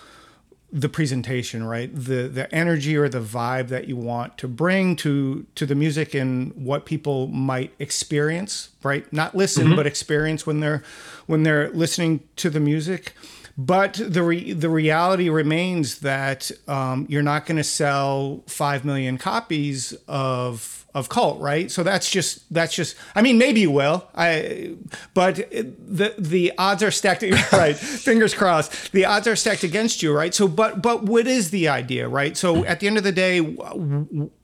the 0.71 0.87
presentation, 0.87 1.65
right? 1.65 1.93
The 1.93 2.29
the 2.29 2.55
energy 2.55 2.95
or 2.95 3.09
the 3.09 3.19
vibe 3.19 3.67
that 3.67 3.89
you 3.89 3.97
want 3.97 4.37
to 4.37 4.47
bring 4.47 4.95
to 4.97 5.45
to 5.55 5.65
the 5.65 5.75
music 5.75 6.13
and 6.13 6.53
what 6.53 6.85
people 6.85 7.27
might 7.27 7.73
experience, 7.77 8.69
right? 8.83 9.11
Not 9.11 9.35
listen, 9.35 9.65
mm-hmm. 9.65 9.75
but 9.75 9.85
experience 9.85 10.47
when 10.47 10.61
they're 10.61 10.81
when 11.25 11.43
they're 11.43 11.69
listening 11.71 12.21
to 12.37 12.49
the 12.49 12.61
music. 12.61 13.15
But 13.57 13.93
the 14.03 14.23
re- 14.23 14.53
the 14.53 14.69
reality 14.69 15.29
remains 15.29 15.99
that 15.99 16.51
um, 16.67 17.05
you're 17.09 17.21
not 17.21 17.45
going 17.45 17.57
to 17.57 17.63
sell 17.63 18.43
five 18.47 18.85
million 18.85 19.17
copies 19.17 19.93
of 20.07 20.85
of 20.93 21.07
Cult, 21.09 21.39
right? 21.39 21.71
So 21.71 21.83
that's 21.83 22.09
just 22.09 22.51
that's 22.53 22.73
just. 22.73 22.95
I 23.15 23.21
mean, 23.21 23.37
maybe 23.37 23.61
you 23.61 23.71
will. 23.71 24.07
I, 24.15 24.75
but 25.13 25.35
the 25.35 26.13
the 26.17 26.53
odds 26.57 26.83
are 26.83 26.91
stacked. 26.91 27.23
Right, 27.51 27.75
fingers 27.75 28.33
crossed. 28.33 28.91
The 28.91 29.05
odds 29.05 29.27
are 29.27 29.35
stacked 29.35 29.63
against 29.63 30.01
you, 30.01 30.13
right? 30.13 30.33
So, 30.33 30.47
but 30.47 30.81
but 30.81 31.03
what 31.03 31.27
is 31.27 31.51
the 31.51 31.67
idea, 31.67 32.07
right? 32.07 32.35
So 32.35 32.65
at 32.65 32.79
the 32.79 32.87
end 32.87 32.97
of 32.97 33.03
the 33.03 33.11
day, 33.11 33.55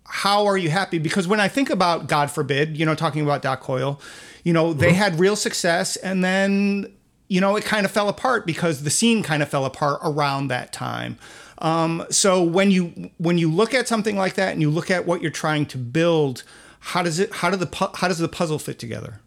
how 0.05 0.45
are 0.45 0.57
you 0.57 0.69
happy? 0.69 0.99
Because 0.99 1.27
when 1.27 1.39
I 1.39 1.47
think 1.47 1.69
about 1.69 2.07
God 2.07 2.29
forbid, 2.29 2.77
you 2.77 2.85
know, 2.85 2.95
talking 2.95 3.23
about 3.23 3.41
Doc 3.41 3.61
Coyle, 3.61 3.99
you 4.43 4.53
know, 4.53 4.73
they 4.73 4.93
had 4.93 5.19
real 5.19 5.35
success, 5.35 5.95
and 5.97 6.23
then 6.23 6.93
you 7.27 7.41
know, 7.41 7.55
it 7.55 7.65
kind 7.65 7.85
of 7.85 7.91
fell 7.91 8.09
apart 8.09 8.45
because 8.45 8.83
the 8.83 8.89
scene 8.89 9.23
kind 9.23 9.43
of 9.43 9.49
fell 9.49 9.65
apart 9.65 9.99
around 10.03 10.47
that 10.47 10.71
time. 10.71 11.17
Um, 11.59 12.05
so 12.09 12.41
when 12.43 12.71
you 12.71 13.11
when 13.17 13.37
you 13.37 13.51
look 13.51 13.73
at 13.73 13.87
something 13.87 14.15
like 14.15 14.35
that 14.35 14.53
and 14.53 14.61
you 14.61 14.69
look 14.69 14.91
at 14.91 15.05
what 15.05 15.21
you're 15.21 15.31
trying 15.31 15.65
to 15.67 15.77
build, 15.77 16.43
how 16.79 17.01
does 17.01 17.19
it 17.19 17.33
how 17.33 17.49
do 17.49 17.57
the 17.57 17.65
pu- 17.65 17.95
how 17.95 18.07
does 18.07 18.19
the 18.19 18.27
puzzle 18.27 18.59
fit 18.59 18.79
together? 18.79 19.21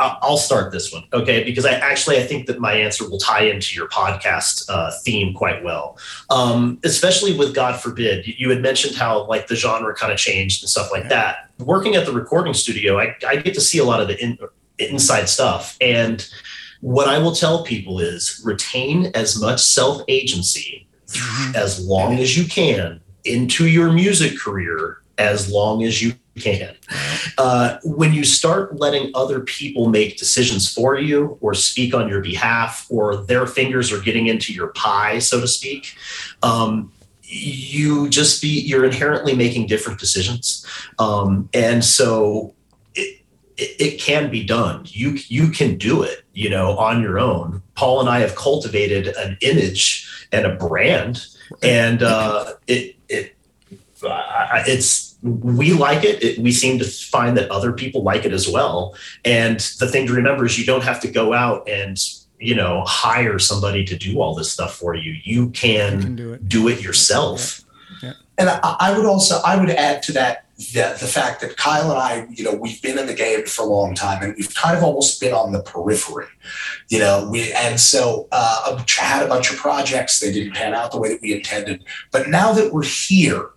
I'll 0.00 0.38
start 0.38 0.72
this 0.72 0.92
one, 0.92 1.04
okay? 1.12 1.44
Because 1.44 1.66
I 1.66 1.72
actually 1.72 2.16
I 2.16 2.22
think 2.22 2.46
that 2.46 2.58
my 2.58 2.72
answer 2.72 3.08
will 3.08 3.18
tie 3.18 3.42
into 3.42 3.74
your 3.74 3.86
podcast 3.88 4.64
uh, 4.70 4.90
theme 5.04 5.34
quite 5.34 5.62
well, 5.62 5.98
um, 6.30 6.78
especially 6.84 7.36
with 7.36 7.54
God 7.54 7.78
forbid. 7.78 8.26
You, 8.26 8.48
had 8.48 8.62
mentioned 8.62 8.96
how 8.96 9.26
like 9.26 9.48
the 9.48 9.56
genre 9.56 9.94
kind 9.94 10.10
of 10.10 10.18
changed 10.18 10.62
and 10.62 10.70
stuff 10.70 10.90
like 10.90 11.10
that. 11.10 11.50
Working 11.58 11.96
at 11.96 12.06
the 12.06 12.12
recording 12.12 12.54
studio, 12.54 12.98
I, 12.98 13.14
I 13.28 13.36
get 13.36 13.52
to 13.54 13.60
see 13.60 13.76
a 13.76 13.84
lot 13.84 14.00
of 14.00 14.08
the 14.08 14.18
in, 14.22 14.38
inside 14.78 15.28
stuff, 15.28 15.76
and 15.82 16.26
what 16.80 17.08
I 17.08 17.18
will 17.18 17.34
tell 17.34 17.62
people 17.64 18.00
is 18.00 18.40
retain 18.44 19.06
as 19.14 19.40
much 19.40 19.60
self 19.60 20.02
agency 20.08 20.86
as 21.54 21.84
long 21.84 22.14
as 22.18 22.36
you 22.36 22.44
can 22.44 23.00
into 23.24 23.66
your 23.66 23.92
music 23.92 24.38
career 24.38 24.98
as 25.18 25.52
long 25.52 25.82
as 25.82 26.02
you 26.02 26.14
can. 26.38 26.74
Uh, 27.36 27.78
when 27.84 28.14
you 28.14 28.24
start 28.24 28.78
letting 28.78 29.10
other 29.14 29.40
people 29.40 29.88
make 29.88 30.16
decisions 30.16 30.72
for 30.72 30.98
you 30.98 31.36
or 31.40 31.52
speak 31.52 31.94
on 31.94 32.08
your 32.08 32.22
behalf, 32.22 32.86
or 32.88 33.16
their 33.16 33.46
fingers 33.46 33.92
are 33.92 34.00
getting 34.00 34.28
into 34.28 34.52
your 34.52 34.68
pie, 34.68 35.18
so 35.18 35.40
to 35.40 35.46
speak, 35.46 35.94
um, 36.42 36.90
you 37.22 38.08
just 38.08 38.40
be 38.40 38.48
you're 38.48 38.84
inherently 38.84 39.36
making 39.36 39.66
different 39.66 40.00
decisions. 40.00 40.66
Um, 40.98 41.48
and 41.52 41.84
so 41.84 42.54
it, 43.60 43.80
it, 43.80 44.00
can 44.00 44.30
be 44.30 44.42
done 44.44 44.82
you 44.86 45.18
you 45.28 45.50
can 45.50 45.76
do 45.76 46.02
it 46.02 46.24
you 46.32 46.48
know 46.48 46.76
on 46.78 47.02
your 47.02 47.18
own 47.18 47.62
paul 47.74 48.00
and 48.00 48.08
i 48.08 48.18
have 48.20 48.34
cultivated 48.34 49.08
an 49.08 49.36
image 49.42 50.08
and 50.32 50.46
a 50.46 50.54
brand 50.54 51.26
and 51.62 52.02
uh, 52.02 52.52
it 52.66 52.96
it 53.08 53.36
it's 54.66 55.10
we 55.22 55.72
like 55.72 56.04
it. 56.04 56.22
it. 56.22 56.38
We 56.38 56.52
seem 56.52 56.78
to 56.78 56.84
find 56.84 57.36
that 57.36 57.50
other 57.50 57.72
people 57.72 58.02
like 58.02 58.24
it 58.24 58.32
as 58.32 58.48
well. 58.48 58.94
And 59.24 59.60
the 59.78 59.86
thing 59.86 60.06
to 60.06 60.12
remember 60.12 60.46
is 60.46 60.58
you 60.58 60.64
don't 60.64 60.84
have 60.84 61.00
to 61.00 61.10
go 61.10 61.32
out 61.34 61.68
and 61.68 61.98
you 62.38 62.54
know 62.54 62.84
hire 62.86 63.38
somebody 63.38 63.84
to 63.84 63.96
do 63.96 64.20
all 64.20 64.34
this 64.34 64.50
stuff 64.50 64.74
for 64.76 64.94
you. 64.94 65.16
You 65.24 65.50
can, 65.50 65.98
You 65.98 66.04
can 66.04 66.16
do 66.16 66.32
it. 66.32 66.48
do 66.48 66.68
it 66.68 66.82
yourself. 66.82 67.62
And 68.38 68.48
I, 68.48 68.76
I 68.80 68.96
would 68.96 69.04
also 69.04 69.40
I 69.44 69.60
would 69.60 69.70
add 69.70 70.02
to 70.04 70.12
that 70.12 70.46
the, 70.60 70.96
the 71.00 71.06
fact 71.06 71.40
that 71.40 71.56
Kyle 71.56 71.90
and 71.90 71.98
I, 71.98 72.26
you 72.30 72.44
know, 72.44 72.52
we've 72.52 72.80
been 72.82 72.98
in 72.98 73.06
the 73.06 73.14
game 73.14 73.46
for 73.46 73.62
a 73.62 73.66
long 73.66 73.94
time, 73.94 74.22
and 74.22 74.34
we've 74.36 74.54
kind 74.54 74.76
of 74.76 74.84
almost 74.84 75.18
been 75.18 75.32
on 75.32 75.52
the 75.52 75.62
periphery, 75.62 76.26
you 76.88 76.98
know. 76.98 77.28
We 77.30 77.52
and 77.52 77.80
so 77.80 78.28
uh, 78.30 78.82
had 78.86 79.24
a 79.24 79.28
bunch 79.28 79.50
of 79.50 79.56
projects. 79.56 80.20
They 80.20 80.30
didn't 80.30 80.54
pan 80.54 80.74
out 80.74 80.92
the 80.92 80.98
way 80.98 81.08
that 81.08 81.22
we 81.22 81.32
intended. 81.32 81.84
But 82.10 82.28
now 82.28 82.52
that 82.52 82.74
we're 82.74 82.84
here, 82.84 83.50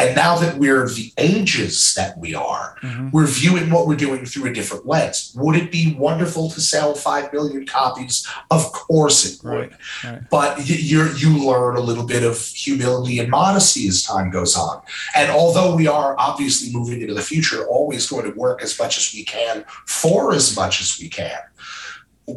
and 0.00 0.16
now 0.16 0.36
that 0.36 0.56
we're 0.58 0.88
the 0.88 1.12
ages 1.18 1.94
that 1.94 2.18
we 2.18 2.34
are, 2.34 2.76
Mhm. 2.82 3.12
we're 3.12 3.26
viewing 3.26 3.70
what 3.70 3.86
we're 3.86 3.96
doing 3.96 4.24
through 4.26 4.46
a 4.50 4.52
different 4.52 4.86
lens. 4.86 5.32
Would 5.34 5.56
it 5.56 5.70
be 5.70 5.94
wonderful 5.98 6.50
to 6.50 6.60
sell 6.60 6.94
five 6.94 7.32
million 7.32 7.66
copies? 7.66 8.26
Of 8.50 8.72
course 8.72 9.24
it 9.24 9.38
would. 9.44 9.50
Right, 9.52 9.72
right. 10.04 10.20
But 10.30 10.66
you 10.68 11.10
you 11.16 11.30
learn 11.50 11.76
a 11.76 11.80
little 11.80 12.04
bit 12.04 12.22
of 12.22 12.38
humility 12.40 13.18
and 13.18 13.28
modesty 13.30 13.86
as 13.88 14.02
time 14.02 14.30
goes 14.30 14.56
on. 14.56 14.80
And 15.14 15.30
although 15.30 15.74
we 15.74 15.86
are 15.86 16.14
obviously 16.18 16.70
moving 16.72 17.00
into 17.02 17.14
the 17.14 17.22
future, 17.22 17.66
always 17.66 18.06
going 18.08 18.24
to 18.30 18.36
work 18.38 18.62
as 18.62 18.78
much 18.78 18.98
as 18.98 19.12
we 19.14 19.24
can 19.24 19.64
for 19.86 20.32
as 20.34 20.56
much 20.56 20.80
as 20.80 20.98
we 21.00 21.08
can. 21.08 21.38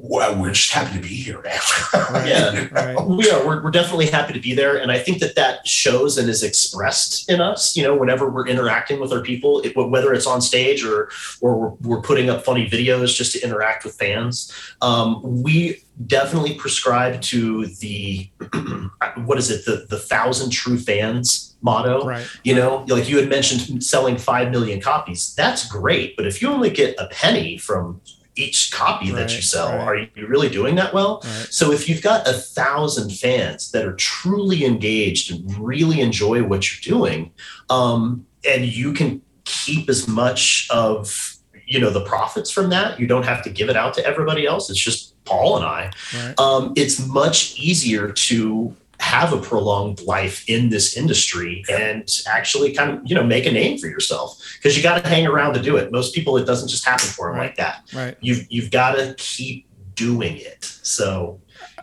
Well, 0.01 0.39
we're 0.39 0.51
just 0.51 0.71
happy 0.71 0.95
to 0.95 1.01
be 1.01 1.15
here 1.15 1.41
now. 1.45 2.25
Yeah. 2.25 2.67
Right. 2.71 3.05
We 3.05 3.29
are. 3.29 3.45
We're, 3.45 3.63
we're 3.63 3.71
definitely 3.71 4.07
happy 4.07 4.33
to 4.33 4.39
be 4.39 4.53
there, 4.53 4.77
and 4.77 4.91
I 4.91 4.99
think 4.99 5.19
that 5.19 5.35
that 5.35 5.67
shows 5.67 6.17
and 6.17 6.29
is 6.29 6.43
expressed 6.43 7.29
in 7.29 7.41
us. 7.41 7.75
You 7.77 7.83
know, 7.83 7.95
whenever 7.95 8.29
we're 8.29 8.47
interacting 8.47 8.99
with 8.99 9.11
our 9.11 9.21
people, 9.21 9.61
it, 9.61 9.75
whether 9.75 10.13
it's 10.13 10.27
on 10.27 10.41
stage 10.41 10.83
or 10.83 11.09
or 11.41 11.57
we're, 11.57 11.95
we're 11.95 12.01
putting 12.01 12.29
up 12.29 12.43
funny 12.43 12.69
videos 12.69 13.15
just 13.15 13.33
to 13.33 13.43
interact 13.43 13.83
with 13.83 13.95
fans. 13.95 14.51
Um, 14.81 15.21
we 15.43 15.83
definitely 16.07 16.55
prescribe 16.55 17.21
to 17.21 17.67
the 17.67 18.29
what 19.25 19.37
is 19.37 19.51
it 19.51 19.65
the 19.65 19.85
the 19.89 19.99
thousand 19.99 20.49
true 20.49 20.77
fans 20.77 21.53
motto. 21.63 22.05
Right. 22.05 22.27
You 22.43 22.55
know, 22.55 22.85
like 22.87 23.09
you 23.09 23.17
had 23.17 23.29
mentioned 23.29 23.83
selling 23.83 24.17
5 24.17 24.51
million 24.51 24.81
copies. 24.81 25.33
That's 25.33 25.67
great. 25.67 26.15
But 26.15 26.27
if 26.27 26.41
you 26.41 26.49
only 26.49 26.69
get 26.69 26.95
a 26.99 27.07
penny 27.07 27.57
from 27.57 28.01
each 28.35 28.71
copy 28.71 29.11
that 29.11 29.35
you 29.35 29.41
sell, 29.41 29.69
right. 29.69 29.79
are 29.79 29.95
you 29.97 30.27
really 30.27 30.49
doing 30.49 30.75
that 30.75 30.93
well? 30.93 31.21
Right. 31.23 31.47
So 31.51 31.71
if 31.71 31.87
you've 31.87 32.01
got 32.01 32.27
a 32.27 32.33
thousand 32.33 33.11
fans 33.11 33.71
that 33.71 33.85
are 33.85 33.93
truly 33.93 34.65
engaged 34.65 35.31
and 35.31 35.57
really 35.59 36.01
enjoy 36.01 36.43
what 36.43 36.71
you're 36.71 36.97
doing, 36.97 37.31
um, 37.69 38.25
and 38.47 38.65
you 38.65 38.93
can 38.93 39.21
keep 39.45 39.89
as 39.89 40.07
much 40.07 40.67
of 40.71 41.37
you 41.65 41.79
know 41.79 41.89
the 41.89 42.03
profits 42.05 42.51
from 42.51 42.69
that, 42.69 42.99
you 42.99 43.07
don't 43.07 43.23
have 43.23 43.43
to 43.43 43.49
give 43.49 43.69
it 43.69 43.77
out 43.77 43.93
to 43.95 44.05
everybody 44.05 44.45
else. 44.45 44.69
It's 44.69 44.79
just 44.79 45.13
Paul 45.25 45.57
and 45.57 45.65
I 45.65 45.91
Right. 46.13 46.39
um, 46.39 46.73
it's 46.75 47.05
much 47.07 47.57
easier 47.57 48.11
to 48.11 48.75
have 49.13 49.31
a 49.31 49.37
prolonged 49.49 50.01
life 50.01 50.37
in 50.49 50.69
this 50.69 50.97
industry 50.97 51.63
and 51.71 52.09
actually 52.27 52.73
kind 52.73 52.89
of 52.91 52.99
you 53.05 53.13
know 53.15 53.23
make 53.35 53.45
a 53.45 53.51
name 53.51 53.77
for 53.77 53.87
yourself 53.87 54.27
because 54.57 54.75
you 54.75 54.81
got 54.81 54.95
to 55.03 55.07
hang 55.09 55.25
around 55.27 55.53
to 55.53 55.61
do 55.61 55.77
it 55.77 55.91
most 55.91 56.15
people 56.15 56.35
it 56.37 56.45
doesn't 56.45 56.69
just 56.69 56.83
happen 56.91 57.07
for 57.07 57.27
them 57.27 57.37
Right. 57.37 57.47
like 57.47 57.57
that 57.57 57.75
Right. 57.93 58.15
you've 58.21 58.43
you've 58.49 58.71
got 58.71 58.91
to 58.95 59.13
keep 59.17 59.67
doing 59.95 60.35
it 60.37 60.63
so 60.81 61.39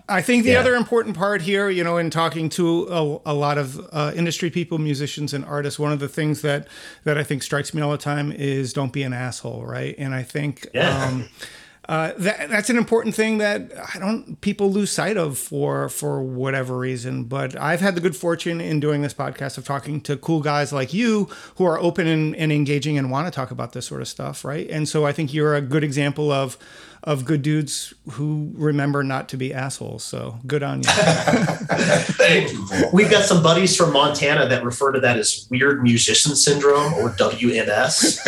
I 0.09 0.23
think 0.23 0.45
the 0.45 0.51
Yeah. 0.53 0.59
other 0.61 0.75
important 0.75 1.17
part 1.17 1.41
here, 1.43 1.71
you 1.71 1.85
know, 1.85 1.97
in 1.97 2.11
talking 2.11 2.49
to 2.51 2.65
a, 2.91 3.33
a 3.33 3.35
lot 3.35 3.59
of 3.59 3.79
uh, 3.93 4.11
industry 4.17 4.51
people, 4.51 4.77
musicians, 4.79 5.33
and 5.33 5.45
artists, 5.45 5.79
one 5.79 5.93
of 5.93 6.01
the 6.01 6.09
things 6.09 6.43
that 6.43 6.67
that 7.05 7.17
I 7.17 7.23
think 7.23 7.45
strikes 7.45 7.73
me 7.73 7.81
all 7.81 7.93
the 7.93 7.97
time 8.13 8.33
is 8.33 8.73
don't 8.73 8.93
be 8.93 9.05
an 9.05 9.13
asshole, 9.13 9.65
right? 9.65 9.95
And 9.99 10.13
I 10.13 10.25
think 10.25 10.67
Yeah. 10.75 11.07
um, 11.07 11.29
uh, 11.91 12.13
that 12.19 12.49
that's 12.49 12.71
an 12.71 12.79
important 12.79 13.17
thing 13.17 13.39
that 13.39 13.69
I 13.93 13.99
don't 13.99 14.41
people 14.41 14.71
lose 14.71 14.93
sight 14.93 15.17
of 15.17 15.37
for 15.37 15.89
for 15.89 16.23
whatever 16.23 16.79
reason. 16.79 17.25
But 17.25 17.61
I've 17.61 17.81
had 17.81 17.97
the 17.97 18.01
good 18.01 18.15
fortune 18.15 18.61
in 18.61 18.79
doing 18.79 19.03
this 19.03 19.13
podcast 19.13 19.59
of 19.59 19.65
talking 19.65 20.01
to 20.03 20.17
cool 20.17 20.41
guys 20.41 20.73
like 20.73 20.95
you 20.95 21.25
who 21.57 21.65
are 21.65 21.81
open 21.81 22.07
and, 22.07 22.37
and 22.37 22.53
engaging 22.53 22.97
and 22.97 23.11
want 23.11 23.27
to 23.27 23.33
talk 23.33 23.51
about 23.51 23.73
this 23.73 23.87
sort 23.87 24.03
of 24.03 24.07
stuff, 24.07 24.45
right? 24.45 24.71
And 24.71 24.89
so 24.89 25.05
I 25.05 25.11
think 25.11 25.35
you're 25.35 25.57
a 25.57 25.61
good 25.61 25.83
example 25.83 26.31
of 26.31 26.57
of 27.05 27.25
good 27.25 27.41
dudes 27.43 27.95
who 28.13 28.53
remember 28.55 29.03
not 29.03 29.29
to 29.31 29.37
be 29.37 29.55
assholes. 29.55 30.05
So 30.05 30.39
good 30.47 30.63
on 30.63 30.79
you. 30.81 30.89
Thank 30.89 32.53
you. 32.53 32.67
We've 32.93 33.11
got 33.11 33.25
some 33.25 33.43
buddies 33.43 33.77
from 33.77 33.93
montana 33.93 34.49
that 34.49 34.63
refer 34.65 34.93
to 34.93 35.01
that 35.01 35.17
as 35.19 35.47
weird 35.51 35.83
musician 35.83 36.35
syndrome 36.37 36.93
or 36.95 37.11
wms 37.11 38.19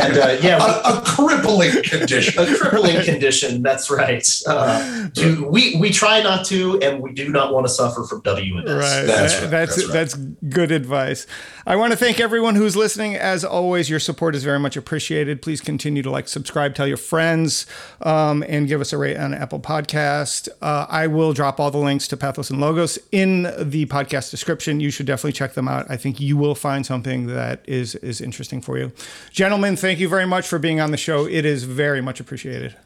and 0.00 0.18
uh, 0.18 0.36
yeah 0.42 0.58
A, 0.62 0.98
a 0.98 1.02
crippling 1.04 1.70
condition. 1.82 2.42
a 2.42 2.56
crippling 2.56 3.02
condition 3.04 3.62
that's 3.62 3.90
right 3.90 4.26
uh, 4.46 5.08
do, 5.12 5.46
we 5.46 5.76
we 5.76 5.90
try 5.90 6.22
not 6.22 6.44
to 6.46 6.80
and 6.80 7.00
we 7.02 7.12
do 7.12 7.28
not 7.28 7.52
want 7.52 7.66
to 7.66 7.72
suffer 7.72 8.04
from 8.04 8.22
wms 8.22 8.64
Right. 8.66 9.02
That's 9.04 9.34
That- 9.34 9.40
right. 9.42 9.50
That's 9.50 9.76
That's 9.76 9.84
right. 9.86 9.92
that's 9.92 10.14
good 10.54 10.70
advice. 10.72 11.26
I 11.66 11.76
want 11.76 11.92
to 11.92 11.96
thank 11.96 12.20
everyone 12.20 12.54
who's 12.56 12.76
listening. 12.76 13.14
As 13.16 13.42
always, 13.44 13.88
your 13.88 13.98
support 14.00 14.34
is 14.34 14.44
very 14.44 14.58
much 14.58 14.76
appreciated. 14.76 15.40
Please 15.40 15.60
continue 15.62 16.02
to 16.02 16.10
like, 16.10 16.28
subscribe, 16.28 16.74
tell 16.74 16.86
your 16.86 16.98
friends, 16.98 17.64
um, 18.02 18.13
and 18.46 18.68
give 18.68 18.80
us 18.80 18.92
a 18.92 18.98
rate 18.98 19.16
on 19.16 19.34
Apple 19.34 19.60
Podcast. 19.60 20.48
Uh, 20.62 20.86
I 20.88 21.06
will 21.06 21.32
drop 21.32 21.58
all 21.60 21.70
the 21.70 21.78
links 21.78 22.06
to 22.08 22.16
Pathos 22.16 22.50
and 22.50 22.60
Logos 22.60 22.98
in 23.12 23.42
the 23.58 23.86
podcast 23.86 24.30
description. 24.30 24.80
You 24.80 24.90
should 24.90 25.06
definitely 25.06 25.32
check 25.32 25.54
them 25.54 25.68
out. 25.68 25.86
I 25.90 25.96
think 25.96 26.20
you 26.20 26.36
will 26.36 26.54
find 26.54 26.84
something 26.86 27.26
that 27.26 27.62
is 27.66 27.94
is 27.96 28.20
interesting 28.20 28.60
for 28.60 28.78
you, 28.78 28.92
gentlemen. 29.30 29.76
Thank 29.76 29.98
you 29.98 30.08
very 30.08 30.26
much 30.26 30.46
for 30.46 30.58
being 30.58 30.80
on 30.80 30.90
the 30.90 30.96
show. 30.96 31.26
It 31.26 31.44
is 31.44 31.64
very 31.64 32.00
much 32.00 32.20
appreciated. 32.20 32.76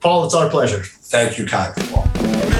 paul 0.00 0.24
it's 0.24 0.34
our 0.34 0.48
pleasure 0.48 0.82
Thank 0.84 1.38
you 1.38 1.46
kindly, 1.46 1.82
Paul. 1.88 2.57